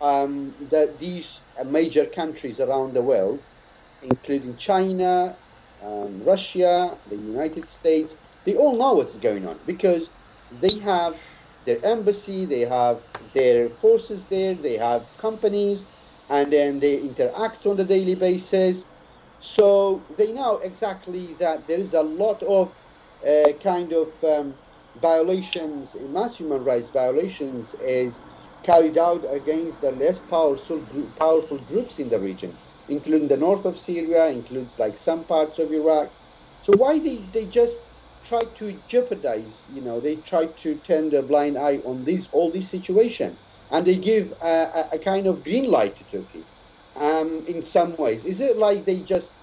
[0.00, 3.44] um, that these major countries around the world,
[4.02, 5.38] including China,
[5.82, 8.14] um, Russia, the United States,
[8.44, 10.12] they all know what's going on because
[10.50, 11.20] they have
[11.64, 13.02] their embassy, they have
[13.34, 15.88] their forces there, they have companies,
[16.28, 18.86] and then they interact on a daily basis.
[19.38, 22.74] So they know exactly that there is a lot of
[23.26, 24.58] uh, kind of um,
[24.96, 28.20] violations, mass human rights violations, is
[28.62, 32.58] carried out against the less powerful powerful groups in the region,
[32.88, 36.12] including the north of Syria, includes like some parts of Iraq.
[36.62, 37.78] So why they, they just
[38.22, 42.52] try to jeopardize, you know, they try to turn a blind eye on this all
[42.52, 43.38] this situation,
[43.70, 46.46] and they give a, a, kind of green light to Turkey.
[46.94, 49.34] Um, in some ways, is it like they just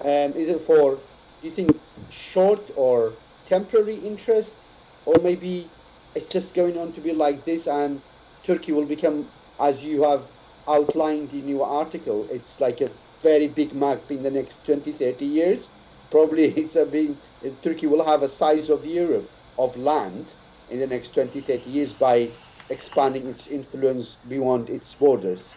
[0.00, 0.96] um, is it for
[1.40, 1.76] do you think
[2.08, 4.56] short or temporary interest,
[5.04, 5.72] or maybe
[6.14, 8.02] it's just going on to be like this, and
[8.42, 9.30] Turkey will become,
[9.60, 10.28] as you have
[10.68, 12.92] outlined in your article, it's like a
[13.22, 15.70] very big map in the next 20, 30 years.
[16.10, 17.18] Probably it's a big
[17.62, 20.34] Turkey will have a size of Europe of land
[20.68, 22.32] in the next 20, 30 years by
[22.68, 25.56] expanding its influence beyond its borders.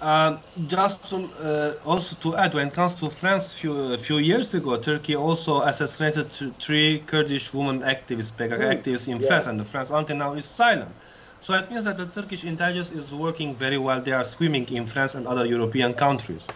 [0.00, 4.18] Uh, just to, uh, also to add, when it comes to France, few a few
[4.18, 6.30] years ago, Turkey also assassinated
[6.60, 9.28] three Kurdish women activists, PKK mm, activists in yeah.
[9.28, 10.94] France, and France until now is silent.
[11.44, 14.00] So it means that the Turkish intelligence is working very well.
[14.00, 16.48] They are swimming in France and other European countries.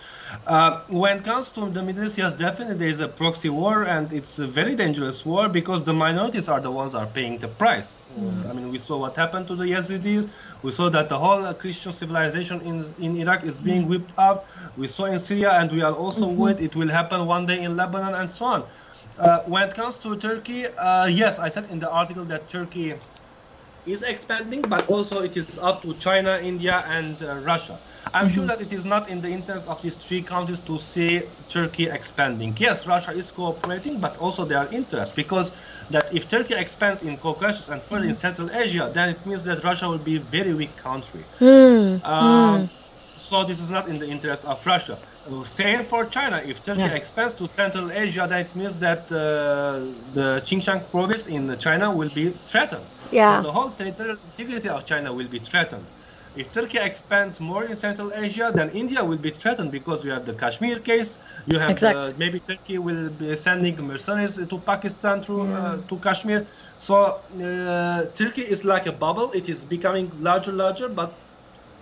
[0.47, 3.85] Uh, when it comes to the Middle East, yes, definitely there is a proxy war,
[3.85, 7.49] and it's a very dangerous war because the minorities are the ones are paying the
[7.49, 7.99] price.
[8.19, 8.49] Mm.
[8.49, 10.27] I mean, we saw what happened to the Yazidis.
[10.63, 13.91] We saw that the whole Christian civilization in in Iraq is being mm.
[13.91, 14.47] whipped out.
[14.79, 16.41] We saw in Syria, and we are also mm-hmm.
[16.41, 18.65] worried it will happen one day in Lebanon and so on.
[19.19, 22.95] Uh, when it comes to Turkey, uh, yes, I said in the article that Turkey
[23.89, 27.79] is expanding, but also it is up to China, India, and uh, Russia.
[28.15, 28.35] I'm mm-hmm.
[28.35, 31.89] sure that it is not in the interest of these three countries to see Turkey
[31.89, 32.55] expanding.
[32.59, 35.53] Yes, Russia is cooperating, but also there are interests because
[35.91, 38.11] that if Turkey expands in Caucasus and further mm-hmm.
[38.11, 41.25] in Central Asia, then it means that Russia will be a very weak country.
[41.41, 42.05] Mm.
[42.05, 42.69] Um,
[43.17, 44.97] so this is not in the interest of Russia.
[45.45, 46.41] Same for China.
[46.45, 46.95] If Turkey yeah.
[46.95, 49.85] expands to Central Asia, then it means that uh,
[50.15, 52.85] the Xinjiang province in China will be threatened.
[53.11, 53.41] Yeah.
[53.41, 55.87] So the whole territorial integrity of China will be threatened.
[56.37, 60.25] If Turkey expands more in Central Asia, then India will be threatened because you have
[60.25, 61.19] the Kashmir case.
[61.47, 62.01] You have exactly.
[62.01, 65.59] uh, maybe Turkey will be sending mercenaries to Pakistan through yeah.
[65.59, 66.47] uh, to Kashmir.
[66.77, 69.33] So uh, Turkey is like a bubble.
[69.33, 71.13] It is becoming larger, larger, but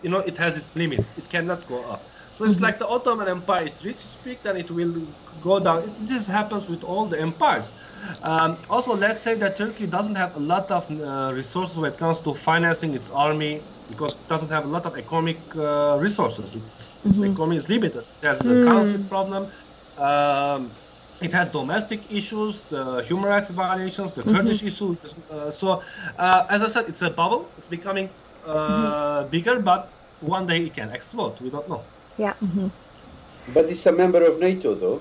[0.03, 1.13] you know it has its limits.
[1.19, 2.03] It cannot go up.
[2.37, 2.65] So it's mm-hmm.
[2.65, 3.65] like the Ottoman Empire.
[3.65, 4.95] It reaches peak, then it will
[5.43, 5.79] go down.
[5.85, 7.73] It, this happens with all the empires.
[8.23, 11.99] Um, also, let's say that Turkey doesn't have a lot of uh, resources when it
[11.99, 16.55] comes to financing its army because it doesn't have a lot of economic uh, resources.
[16.55, 17.09] Its, mm-hmm.
[17.09, 18.05] its, economy is limited.
[18.21, 18.69] It has the mm.
[18.69, 19.49] currency problem.
[19.97, 20.71] Um,
[21.23, 24.67] it has domestic issues, the human rights violations, the Kurdish mm-hmm.
[24.67, 25.19] issues.
[25.31, 25.81] Uh, so,
[26.19, 27.49] uh, as I said, it's a bubble.
[27.57, 28.11] It's becoming
[28.45, 29.31] uh, mm-hmm.
[29.31, 29.89] bigger, but
[30.21, 31.41] one day it can explode.
[31.41, 31.83] We don't know.
[32.19, 32.35] Yeah.
[32.35, 32.69] Mm-hmm.
[33.53, 35.01] But it's a member of NATO, though,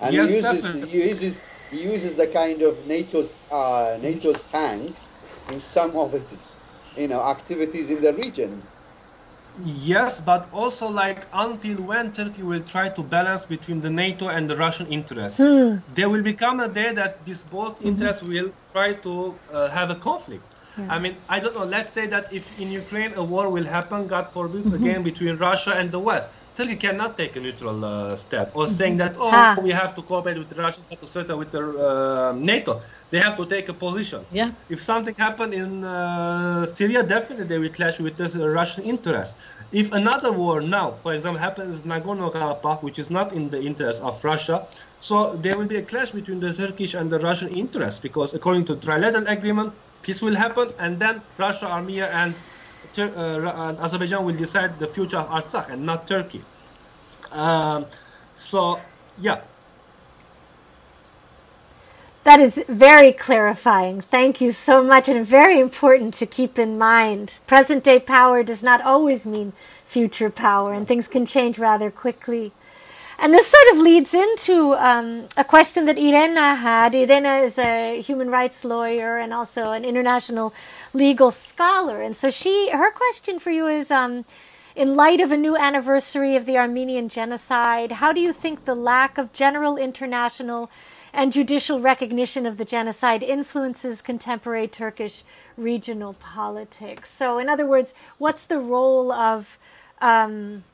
[0.00, 1.40] and yes, he uses he uses
[1.70, 5.08] he uses the kind of NATO's uh, NATO's tanks
[5.50, 6.56] in some of its
[6.96, 8.62] you know activities in the region.
[9.64, 14.48] Yes, but also like until when Turkey will try to balance between the NATO and
[14.48, 15.76] the Russian interests, hmm.
[15.94, 17.88] there will become a day that these both mm-hmm.
[17.88, 20.44] interests will try to uh, have a conflict.
[20.78, 20.94] Yeah.
[20.94, 21.64] I mean, I don't know.
[21.64, 24.82] Let's say that if in Ukraine a war will happen, God forbid, mm-hmm.
[24.82, 28.74] again between Russia and the West, Turkey cannot take a neutral uh, step or mm-hmm.
[28.74, 29.56] saying that oh ah.
[29.62, 32.80] we have to cooperate with the Russians, have to settle with the uh, NATO.
[33.10, 34.24] They have to take a position.
[34.32, 34.50] Yeah.
[34.68, 39.38] If something happened in uh, Syria, definitely they will clash with the Russian interest.
[39.72, 44.02] If another war now, for example, happens in Nagorno-Karabakh, which is not in the interest
[44.02, 44.66] of Russia,
[44.98, 48.64] so there will be a clash between the Turkish and the Russian interests because according
[48.66, 49.72] to the trilateral agreement,
[50.02, 52.34] peace will happen, and then Russia, Armenia, and,
[52.98, 56.42] uh, and Azerbaijan will decide the future of Artsakh and not Turkey.
[57.32, 57.86] Um,
[58.34, 58.80] so,
[59.20, 59.40] yeah.
[62.24, 64.02] That is very clarifying.
[64.02, 67.38] Thank you so much, and very important to keep in mind.
[67.46, 69.52] Present day power does not always mean
[69.86, 72.52] future power, and things can change rather quickly.
[73.22, 76.94] And this sort of leads into um, a question that Irena had.
[76.94, 80.54] Irena is a human rights lawyer and also an international
[80.94, 82.00] legal scholar.
[82.00, 84.24] And so she, her question for you is, um,
[84.74, 88.74] in light of a new anniversary of the Armenian genocide, how do you think the
[88.74, 90.70] lack of general international
[91.12, 95.24] and judicial recognition of the genocide influences contemporary Turkish
[95.58, 97.10] regional politics?
[97.10, 99.58] So, in other words, what's the role of
[100.00, 100.64] um,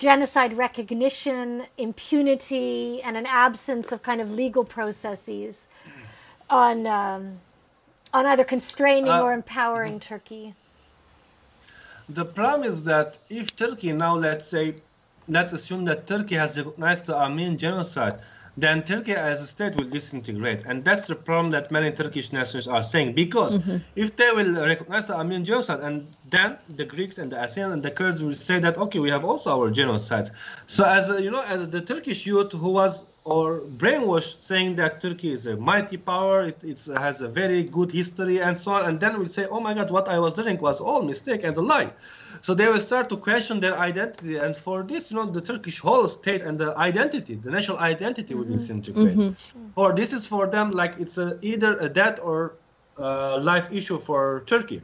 [0.00, 5.68] genocide recognition, impunity, and an absence of kind of legal processes
[6.48, 7.38] on um,
[8.12, 10.54] on either constraining uh, or empowering Turkey?
[12.08, 14.74] The problem is that if Turkey now, let's say,
[15.28, 18.18] let's assume that Turkey has recognized the Armenian genocide,
[18.56, 20.62] then Turkey as a state will disintegrate.
[20.66, 23.14] And that's the problem that many Turkish nationalists are saying.
[23.14, 23.76] Because mm-hmm.
[23.96, 27.82] if they will recognize the Armenian genocide, and then the Greeks and the Assyrians and
[27.82, 30.30] the Kurds will say that, okay, we have also our genocides.
[30.66, 35.00] So as a, you know, as the Turkish youth who was or brainwash saying that
[35.00, 38.98] Turkey is a mighty power, it has a very good history and so on, and
[38.98, 41.60] then we say, oh my God, what I was doing was all mistake and a
[41.60, 41.90] lie.
[42.40, 45.80] So they will start to question their identity, and for this, you know, the Turkish
[45.80, 48.42] whole state and the identity, the national identity mm-hmm.
[48.42, 49.16] will disintegrate.
[49.16, 49.70] Mm-hmm.
[49.72, 52.54] For this is for them like it's a, either a death or
[52.96, 54.80] a life issue for Turkey.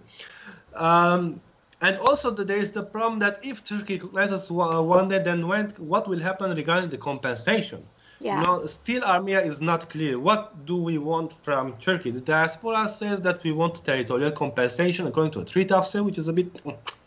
[0.74, 1.40] Um,
[1.80, 6.08] and also there is the problem that if Turkey recognizes one day, then when, what
[6.08, 7.82] will happen regarding the compensation?
[8.20, 8.42] Yeah.
[8.42, 10.18] Know, still Armenia is not clear.
[10.18, 12.10] What do we want from Turkey?
[12.10, 16.18] The diaspora says that we want territorial compensation according to a treaty of Sèvres, which
[16.18, 16.48] is a bit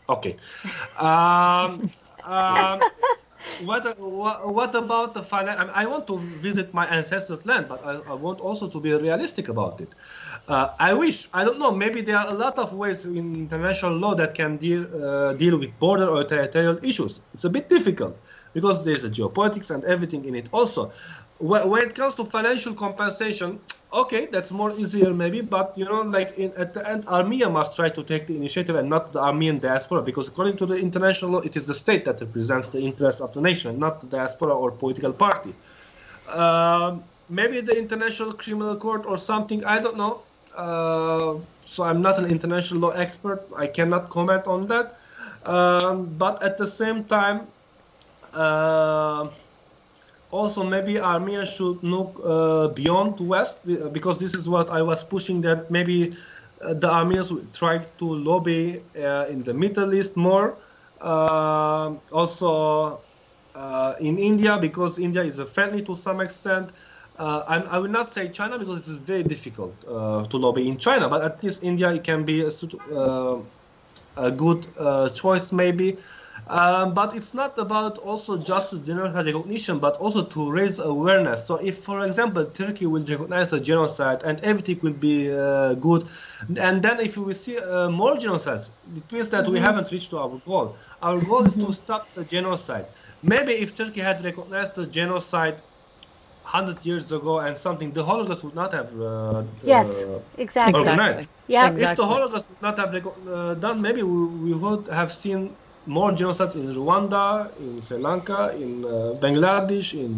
[0.08, 0.36] okay.
[1.00, 1.90] Um,
[2.24, 2.80] um,
[3.64, 5.58] what, what, what about the final?
[5.58, 8.80] I, mean, I, want to visit my ancestors' land, but I, I want also to
[8.80, 9.94] be realistic about it.
[10.46, 11.72] Uh, I wish I don't know.
[11.72, 15.58] Maybe there are a lot of ways in international law that can deal uh, deal
[15.58, 17.20] with border or territorial issues.
[17.34, 18.16] It's a bit difficult
[18.52, 20.92] because there's a geopolitics and everything in it also.
[21.38, 23.60] When it comes to financial compensation
[23.92, 27.74] okay that's more easier maybe but you know like in, at the end armenia must
[27.74, 31.32] try to take the initiative and not the armenian diaspora because according to the international
[31.32, 34.54] law it is the state that represents the interests of the nation not the diaspora
[34.54, 35.52] or political party.
[36.28, 40.22] Um, maybe the international criminal court or something i don't know.
[40.56, 44.98] Uh, so i'm not an international law expert i cannot comment on that.
[45.44, 47.46] Um, but at the same time
[50.30, 55.40] also maybe Armenia should look uh, beyond West because this is what I was pushing
[55.42, 56.16] that maybe
[56.62, 60.58] uh, the Armenians will try to lobby uh, in the Middle East more.
[61.00, 63.00] Uh, also
[63.54, 66.72] uh, in India because India is a friendly to some extent.
[67.18, 71.22] I will not say China because it is very difficult to lobby in China, but
[71.22, 72.50] at least India it can be a,
[74.16, 74.66] a good
[75.14, 75.98] choice maybe.
[76.50, 81.46] Um, but it's not about also just general recognition, but also to raise awareness.
[81.46, 86.08] So if, for example, Turkey will recognize a genocide and everything will be uh, good,
[86.58, 89.52] and then if we see uh, more genocides, it means that mm-hmm.
[89.52, 90.74] we haven't reached our goal.
[91.00, 91.72] Our goal is to mm-hmm.
[91.72, 92.88] stop the genocide.
[93.22, 95.62] Maybe if Turkey had recognized the genocide
[96.42, 100.04] 100 years ago and something, the Holocaust would not have uh, yes,
[100.36, 100.80] exactly.
[100.80, 101.30] organized.
[101.46, 101.84] Yeah, exactly.
[101.84, 105.54] If the Holocaust would not have uh, done, maybe we, we would have seen
[105.90, 108.88] more genocides in Rwanda, in Sri Lanka, in uh,
[109.24, 110.12] Bangladesh, in,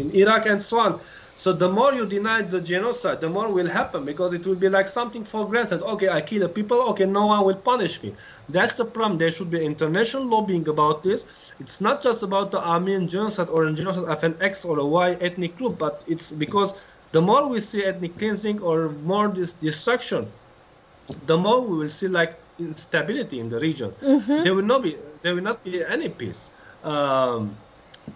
[0.00, 1.00] in Iraq, and so on.
[1.36, 4.70] So the more you deny the genocide, the more will happen because it will be
[4.70, 5.82] like something for granted.
[5.82, 6.80] Okay, I kill a people.
[6.90, 8.14] Okay, no one will punish me.
[8.48, 9.18] That's the problem.
[9.18, 11.52] There should be international lobbying about this.
[11.60, 15.18] It's not just about the Armenian genocide or genocide of an X or a Y
[15.20, 16.80] ethnic group, but it's because
[17.12, 20.26] the more we see ethnic cleansing or more this destruction,
[21.26, 23.90] the more we will see like instability in the region.
[24.02, 24.42] Mm-hmm.
[24.42, 26.50] There will not be there will not be any peace.
[26.82, 27.56] Um,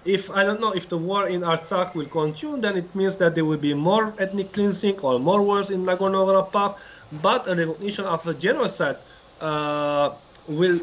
[0.05, 3.35] if I don't know if the war in Artsakh will continue, then it means that
[3.35, 6.77] there will be more ethnic cleansing or more wars in Nagorno-Karabakh.
[7.23, 8.99] But a recognition of a genocide
[9.41, 10.13] uh,
[10.47, 10.81] will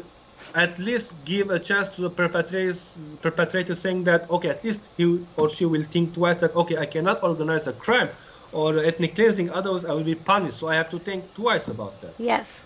[0.56, 5.24] at least give a chance to the perpetrators, perpetrator saying that okay, at least he
[5.36, 8.08] or she will think twice that okay, I cannot organize a crime
[8.52, 10.58] or ethnic cleansing, otherwise I will be punished.
[10.58, 12.14] So I have to think twice about that.
[12.18, 12.64] Yes.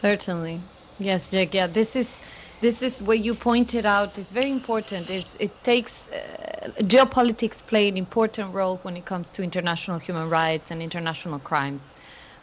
[0.00, 0.62] Certainly.
[0.98, 1.54] Yes, Jack.
[1.54, 2.20] Yeah, this is
[2.60, 5.10] this is what you pointed out is very important.
[5.10, 10.28] It's, it takes uh, geopolitics play an important role when it comes to international human
[10.30, 11.94] rights and international crimes.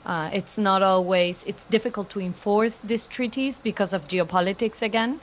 [0.05, 5.21] Uh, it's not always it's difficult to enforce these treaties because of geopolitics again.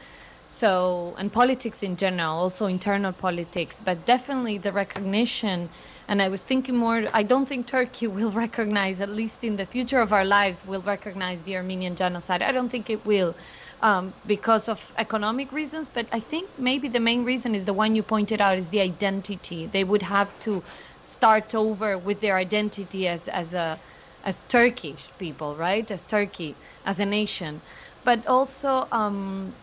[0.49, 5.71] So and politics in general, also internal politics, but definitely the recognition
[6.09, 9.67] and I was thinking more, I don't think Turkey will recognize, at least in the
[9.67, 12.43] future of our lives, will recognize the Armenian genocide.
[12.43, 13.37] I don't think it will
[13.81, 17.95] um, because of economic reasons, but I think maybe the main reason is the one
[17.95, 19.67] you pointed out is the identity.
[19.67, 20.65] They would have to
[21.03, 23.81] start over with their identity as, as a
[24.25, 25.91] as Turkish people, right?
[25.91, 27.63] As Turkey, as a nation.
[28.05, 29.55] But also, um,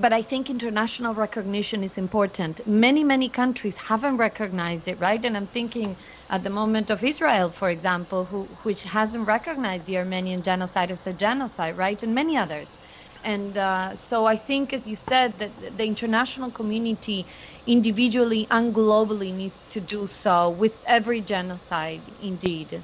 [0.00, 2.66] but I think international recognition is important.
[2.66, 5.22] Many, many countries haven't recognized it, right?
[5.24, 5.96] And I'm thinking
[6.30, 11.06] at the moment of Israel, for example, who, which hasn't recognized the Armenian genocide as
[11.06, 12.02] a genocide, right?
[12.02, 12.78] And many others.
[13.24, 17.26] And uh, so I think, as you said, that the international community
[17.66, 22.82] individually and globally needs to do so with every genocide, indeed.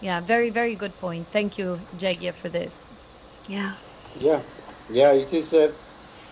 [0.00, 1.26] Yeah, very, very good point.
[1.32, 2.84] Thank you, Yeghia, for this.
[3.48, 3.72] Yeah.
[4.20, 4.40] Yeah,
[4.90, 5.52] yeah, it is.
[5.52, 5.72] Uh,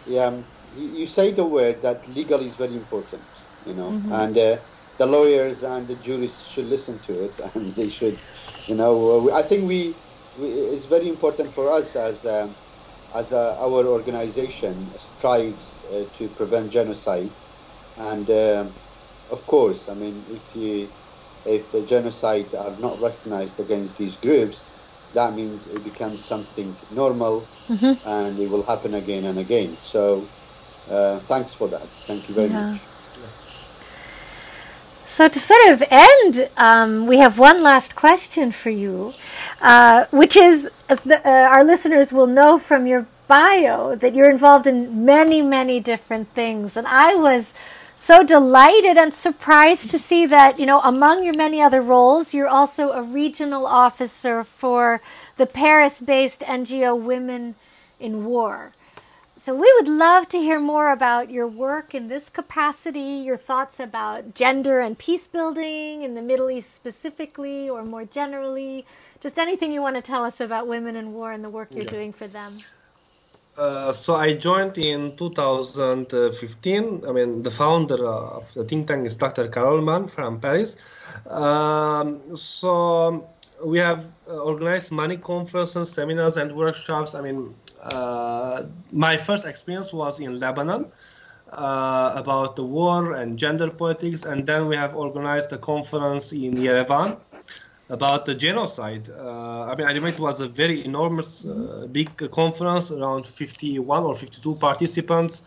[0.08, 3.28] yeah, you, you say the word that legal is very important,
[3.64, 4.10] you know, Mhm.
[4.10, 4.58] and uh,
[4.98, 8.22] the lawyers and the jurists should listen to it, and they should,
[8.66, 10.02] you know, uh, I think we,
[10.34, 12.56] we it's very important for us as um,
[13.14, 17.36] as uh, our organization strives uh, to prevent genocide,
[17.96, 18.76] and um,
[19.30, 20.92] of course, I mean, if you
[21.44, 24.64] if the genocide are not recognized against these groups,
[25.14, 27.48] that means it becomes something normal
[28.04, 29.76] and it will happen again and again.
[29.82, 30.30] So,
[30.88, 31.88] uh, thanks for that.
[32.06, 32.60] Thank you very Yeah.
[32.62, 32.88] much.
[35.06, 39.14] So to sort of end, um, we have one last question for you,
[39.60, 44.30] uh, which is uh, the, uh, our listeners will know from your bio that you're
[44.30, 47.54] involved in many, many different things, and I was
[48.00, 52.48] so delighted and surprised to see that you know among your many other roles, you're
[52.48, 55.00] also a regional officer for
[55.36, 57.54] the Paris-based NGO Women
[58.00, 58.72] in War.
[59.40, 63.78] So we would love to hear more about your work in this capacity, your thoughts
[63.78, 68.84] about gender and peace building in the Middle East specifically, or more generally,
[69.20, 71.84] just anything you want to tell us about women in war and the work you're
[71.84, 71.90] Yeah.
[71.90, 72.58] doing for them.
[73.58, 77.02] Uh, so I joined in 2015.
[77.08, 79.48] I mean, the founder of the think tank is Dr.
[79.48, 80.76] Carol Mann from Paris.
[81.28, 83.28] Um, so
[83.64, 87.16] we have uh, organized many conferences, seminars, and workshops.
[87.16, 87.52] I mean,
[87.82, 88.62] uh,
[88.92, 90.86] my first experience was in Lebanon
[91.52, 96.54] uh, about the war and gender politics, and then we have organized a conference in
[96.54, 97.16] Yerevan
[97.88, 99.08] about the genocide.
[99.08, 104.02] Uh, I mean, I remember it was a very enormous, uh, big conference, around 51
[104.02, 105.42] or 52 participants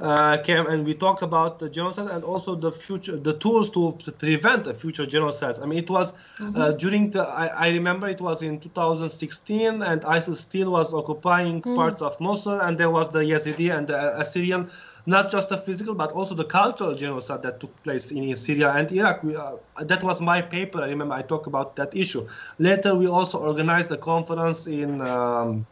[0.00, 3.96] uh, came, and we talked about the genocide and also the future, the tools to,
[4.04, 5.56] to prevent a future genocide.
[5.62, 6.12] I mean, it was
[6.56, 11.62] uh, during the, I, I remember it was in 2016, and ISIS still was occupying
[11.62, 14.68] parts of Mosul, and there was the Yazidi and the Assyrian
[15.06, 18.90] not just the physical but also the cultural genocide that took place in Syria and
[18.92, 19.22] Iraq.
[19.22, 20.80] We, uh, that was my paper.
[20.80, 22.26] I remember I talked about that issue.
[22.58, 25.66] Later, we also organized a conference in um,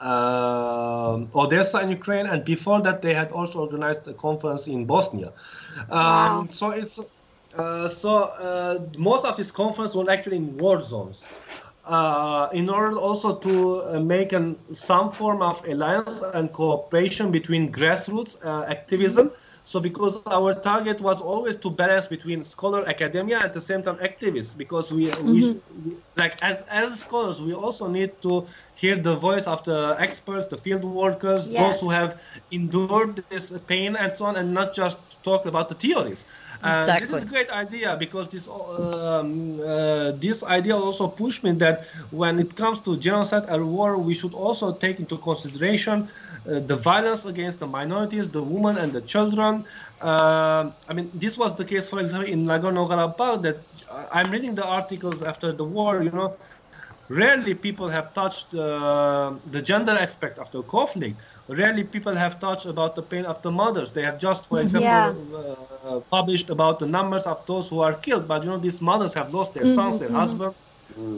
[0.00, 5.32] uh, Odessa in Ukraine, and before that, they had also organized a conference in Bosnia.
[5.90, 6.48] Um, Wow.
[6.50, 6.98] So it's
[7.56, 11.28] uh, so uh, most of these conferences were actually in war zones.
[11.90, 17.72] Uh, in order also to uh, make an, some form of alliance and cooperation between
[17.72, 19.32] grassroots uh, activism.
[19.62, 23.96] So because our target was always to balance between scholar academia at the same time
[23.96, 29.14] activists, because we, we, we like as, as scholars we also need to hear the
[29.16, 31.58] voice of the experts, the field workers, Yes.
[31.60, 32.20] those who have
[32.50, 36.24] endured this pain and so on, and not just talk about the theories.
[36.62, 41.52] Uh, This is a great idea because this um, uh, this idea also pushed me
[41.64, 41.76] that
[42.10, 46.76] when it comes to genocide and war, we should also take into consideration uh, the
[46.90, 49.49] violence against the minorities, the women and the children.
[50.10, 53.36] Uh, I mean, this was the case, for example, in Nagorno-Karabakh.
[53.46, 53.58] That
[53.94, 55.92] uh, I'm reading the articles after the war.
[56.06, 56.28] You know,
[57.08, 61.22] rarely people have touched uh, the gender aspect of the conflict.
[61.60, 63.92] Rarely people have touched about the pain of the mothers.
[63.92, 65.12] They have just, for example, Yeah.
[65.40, 68.26] uh, published about the numbers of those who are killed.
[68.28, 70.58] But you know, these mothers have lost their sons, their husbands.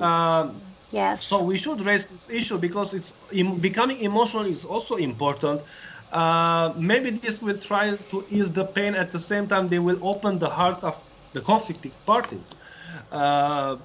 [0.00, 1.24] Um, Yes.
[1.28, 5.62] so we should raise this issue because it's em- becoming emotional is also important.
[6.12, 8.94] Uh, maybe this will try to ease the pain.
[8.94, 12.54] At the same time, they will open the hearts of the conflicting parties.
[13.10, 13.76] Uh,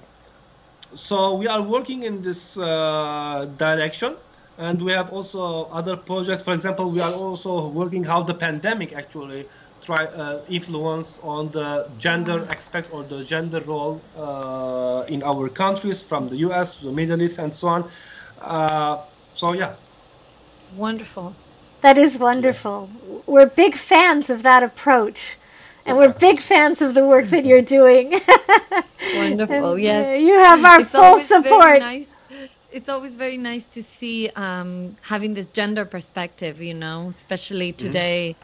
[0.94, 4.16] so we are working in this uh, direction
[4.58, 8.92] and we have also other projects for example we are also working how the pandemic
[8.92, 9.46] actually
[9.80, 16.02] try uh, influence on the gender aspects or the gender role uh, in our countries
[16.02, 17.90] from the us to the middle east and so on
[18.40, 18.98] uh,
[19.32, 19.74] so yeah
[20.76, 21.34] Wonderful.
[21.80, 22.90] That is wonderful.
[23.26, 25.36] We're big fans of that approach.
[25.86, 28.12] And we're big fans of the work that you're doing.
[29.16, 29.72] Wonderful.
[29.72, 30.06] And, Yes.
[30.06, 31.80] uh, you have our It's full support.
[31.80, 32.10] nice-
[32.70, 38.36] It's always very nice to see um, having this gender perspective, you know, especially today.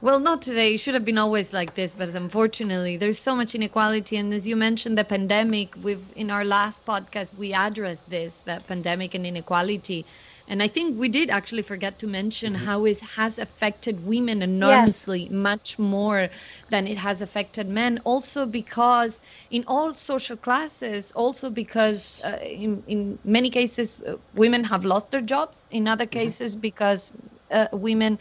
[0.00, 0.74] Well, not today.
[0.74, 4.16] It should have been always like this, but unfortunately, there's so much inequality.
[4.16, 5.74] And as you mentioned, the pandemic.
[5.82, 10.06] We've in our last podcast we addressed this, the pandemic and inequality,
[10.48, 15.28] And I think we did actually forget to mention how it has affected women enormously,
[15.30, 16.30] much more
[16.70, 18.00] than it has affected men.
[18.04, 19.20] Also, because
[19.50, 25.12] in all social classes, also because uh, in, in many cases, uh, women have lost
[25.12, 25.66] their jobs.
[25.70, 27.12] In other cases, because
[27.50, 28.18] uh, women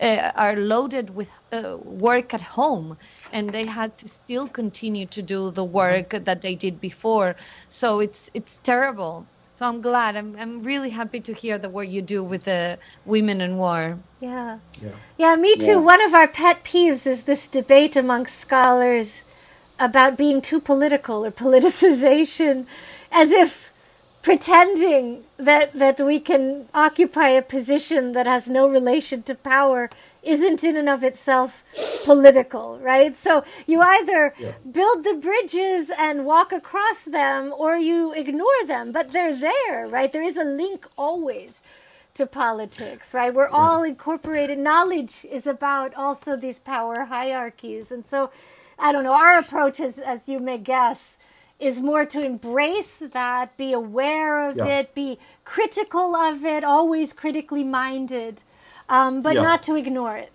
[0.00, 2.96] uh, are loaded with uh, work at home
[3.30, 7.36] and they had to still continue to do the work that they did before.
[7.68, 9.30] So it's it's terrible
[9.60, 12.78] so i'm glad i'm, I'm really happy to hear the work you do with the
[13.04, 14.58] women in war Yeah.
[14.80, 14.90] Yeah.
[15.18, 15.66] Yeah, me too.
[15.66, 15.76] Yeah.
[15.76, 19.24] One of our pet peeves is this debate amongst scholars
[19.78, 22.66] about being too political or politicization,
[23.10, 23.69] as if
[24.22, 29.90] pretending that, that we can occupy a position that has no relation to power
[30.22, 31.64] isn't in and of itself
[32.04, 33.16] political, right?
[33.16, 34.52] So you either Yeah.
[34.70, 40.12] build the bridges and walk across them or you ignore them, but they're there, right?
[40.12, 41.62] There is a link always
[42.14, 43.32] to politics, right?
[43.34, 44.58] We're all incorporated.
[44.58, 47.92] Knowledge is about also these power hierarchies.
[47.92, 48.30] And so,
[48.78, 51.18] I don't know, our approach is, as you may guess,
[51.60, 54.66] is more to embrace that, be aware of Yeah.
[54.66, 58.42] it, be critical of it, always critically minded,
[58.88, 59.42] um, but Yeah.
[59.42, 60.32] not to ignore it.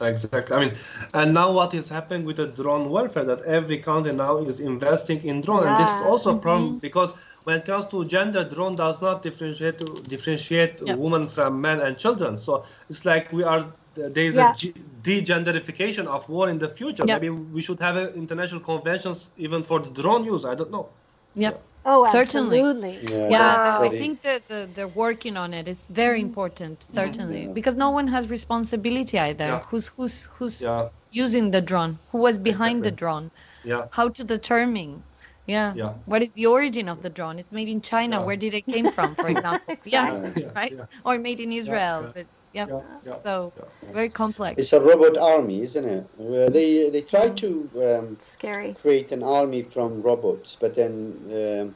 [0.00, 0.56] Exactly.
[0.56, 0.74] I mean,
[1.14, 3.24] and now what is happening with the drone warfare?
[3.24, 6.06] That every country now is investing in drone, and this is Yeah.
[6.06, 7.14] also a problem because
[7.44, 9.78] when it comes to gender, drone does not differentiate
[10.08, 11.00] differentiate Yep.
[11.02, 12.36] women from men and children.
[12.36, 14.52] So it's like we are there is Yeah.
[14.52, 17.04] a g- de-genderification of war in the future.
[17.06, 17.20] Yep.
[17.20, 20.44] Maybe we should have uh, international conventions even for the drone use.
[20.44, 20.88] I don't know.
[21.34, 22.58] yep Oh, Certainly.
[22.60, 22.94] absolutely.
[23.14, 25.68] Yeah, yeah, I think that the, they're working on it.
[25.68, 29.46] It's very important, certainly, because no one has responsibility either.
[29.52, 29.60] Yeah.
[29.68, 31.92] Who's who's who's Yeah, using the drone?
[32.10, 33.30] Who was behind the drone?
[33.62, 35.04] yeah, How to determine?
[35.46, 35.74] Yeah.
[35.76, 35.92] Yeah.
[36.06, 37.38] What is the origin of the drone?
[37.38, 38.16] It's made in China.
[38.16, 38.24] Yeah.
[38.26, 39.76] Where did it came from, for example?
[39.84, 40.08] Yeah.
[40.14, 40.42] Exactly.
[40.42, 40.72] yeah, Right.
[40.78, 41.98] yeah, Or made in Israel.
[42.02, 42.10] yeah.
[42.16, 42.26] But
[42.56, 42.66] yeah.
[42.68, 43.18] yeah, yeah.
[43.24, 43.92] So yeah.
[43.92, 44.60] very complex.
[44.60, 46.04] It's a robot army, isn't it?
[46.18, 48.74] Uh, they they tried to um, Scary.
[48.74, 50.94] create an army from robots, but then
[51.40, 51.74] um,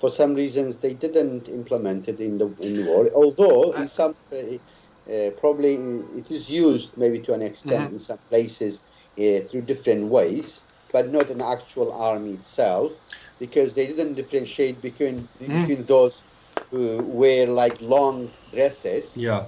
[0.00, 3.08] for some reasons they didn't implement it in the in the war.
[3.14, 4.58] Although in some uh,
[5.12, 5.74] uh, probably
[6.20, 7.92] it is used maybe to an extent Mhm.
[7.94, 8.82] in some places
[9.18, 12.92] uh, through different ways, but not an actual army itself,
[13.38, 16.24] because they didn't differentiate between between those
[16.70, 19.44] who wear like long dresses Yeah.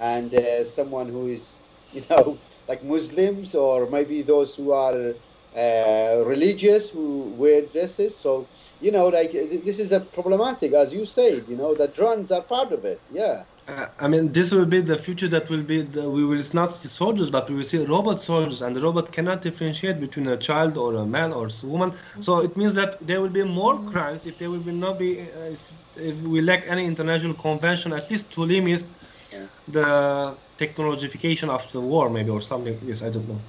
[0.00, 1.54] And uh, someone who is,
[1.92, 2.36] you know,
[2.68, 5.14] like Muslims or maybe those who are
[5.56, 8.16] uh, religious who wear dresses.
[8.16, 8.46] So,
[8.80, 11.44] you know, like this is a problematic, as you said.
[11.48, 13.00] You know, the drones are part of it.
[13.12, 13.44] Yeah.
[13.68, 16.72] Uh, I mean, this will be the future that will be, the, we will not
[16.72, 20.36] see soldiers, but we will see robot soldiers, and the robot cannot differentiate between a
[20.36, 21.92] child or a man or a woman.
[22.20, 25.20] So it means that there will be more crimes if there will be not be,
[25.20, 28.84] uh, if, if we lack any international convention, at least to limit
[29.32, 29.46] Yeah.
[29.66, 32.78] the technologification of the war, maybe, or something.
[32.82, 33.40] Yes, I don't know.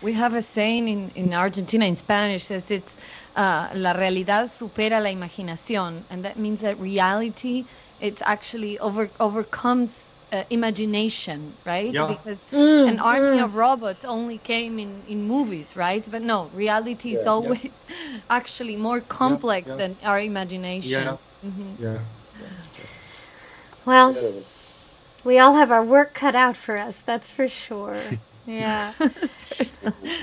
[0.00, 2.96] We have a saying in, in Argentina in Spanish says it's
[3.36, 7.66] uh, la realidad supera la imaginación, and that means that reality
[7.98, 11.96] it's actually over overcomes uh, imagination, right?
[11.96, 12.06] Yeah.
[12.06, 13.40] Because Mm, an army mm.
[13.40, 16.06] of robots only came in in movies, right?
[16.10, 17.26] But no, reality is Yeah.
[17.26, 17.84] always
[18.30, 19.76] actually more complex yeah.
[19.76, 21.18] than our imagination.
[21.18, 21.44] Yeah.
[21.44, 21.78] Mhm.
[21.78, 21.98] Yeah.
[23.84, 24.44] Well, Terrible.
[25.26, 27.98] We all have our work cut out for us, that's for sure.
[28.48, 28.92] Yeah.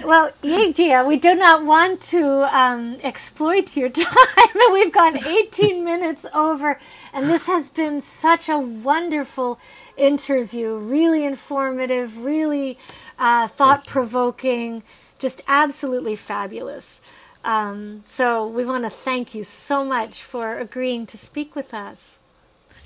[0.05, 4.05] Well, Yeghia, we do not want to um, exploit your time,
[4.37, 6.79] and we've gone 18 minutes over,
[7.11, 9.59] and this has been such a wonderful
[9.97, 12.79] interview, really informative, really
[13.19, 14.83] uh, thought provoking,
[15.19, 17.01] just absolutely fabulous.
[17.43, 22.19] Um, so we want to thank you so much for agreeing to speak with us.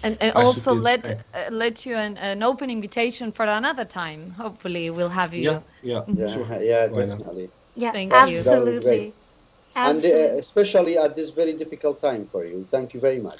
[0.03, 4.29] And, and also let uh, let you an, an open invitation for another time.
[4.31, 5.41] Hopefully, we'll have you.
[5.43, 5.61] Yeah.
[5.81, 6.01] Yeah.
[6.07, 6.47] Yeah, Sure.
[6.61, 7.49] yeah, Why definitely.
[7.75, 8.17] Yeah, Thank you.
[8.17, 8.81] That would be absolutely.
[8.83, 9.15] great.
[9.75, 12.63] And uh, especially at this very difficult time for you.
[12.65, 13.39] Thank you very much.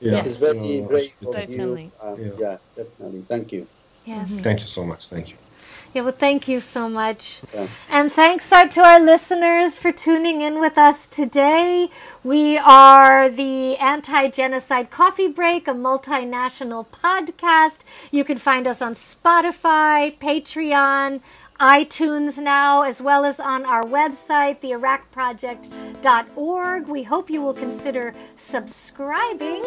[0.00, 0.18] Yeah.
[0.18, 1.92] It is very No, no, brave of Certainly.
[2.00, 2.08] you.
[2.08, 2.30] Um, Yeah.
[2.38, 3.22] yeah, definitely.
[3.28, 3.68] Thank you.
[4.04, 4.40] yes.
[4.40, 5.08] Thank you so much.
[5.08, 5.38] Thank you.
[5.98, 7.40] Yeah, well, thank you so much.
[7.52, 7.66] Yeah.
[7.90, 11.90] And thanks are to our listeners for tuning in with us today.
[12.22, 17.80] We are the Anti Genocide Coffee Break, a multinational podcast.
[18.12, 21.20] You can find us on Spotify, Patreon,
[21.60, 26.86] iTunes now, as well as on our website, theiraqproject.org.
[26.86, 29.64] We hope you will consider subscribing,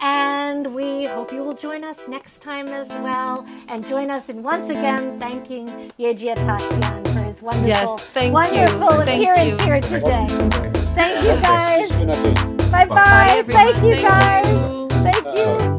[0.00, 3.46] and we hope you will join us next time as well.
[3.68, 8.32] And join us in once again thanking Yeghia Tashjian for his wonderful, Yes, thank you.
[8.34, 9.66] wonderful Thank appearance you.
[9.66, 10.26] here today.
[10.94, 11.90] Thank you guys.
[11.90, 11.96] you.
[11.98, 12.56] Soon again.
[12.72, 13.42] Bye Bye, bye.
[13.46, 14.46] Thank you guys.
[15.04, 15.77] Thank you.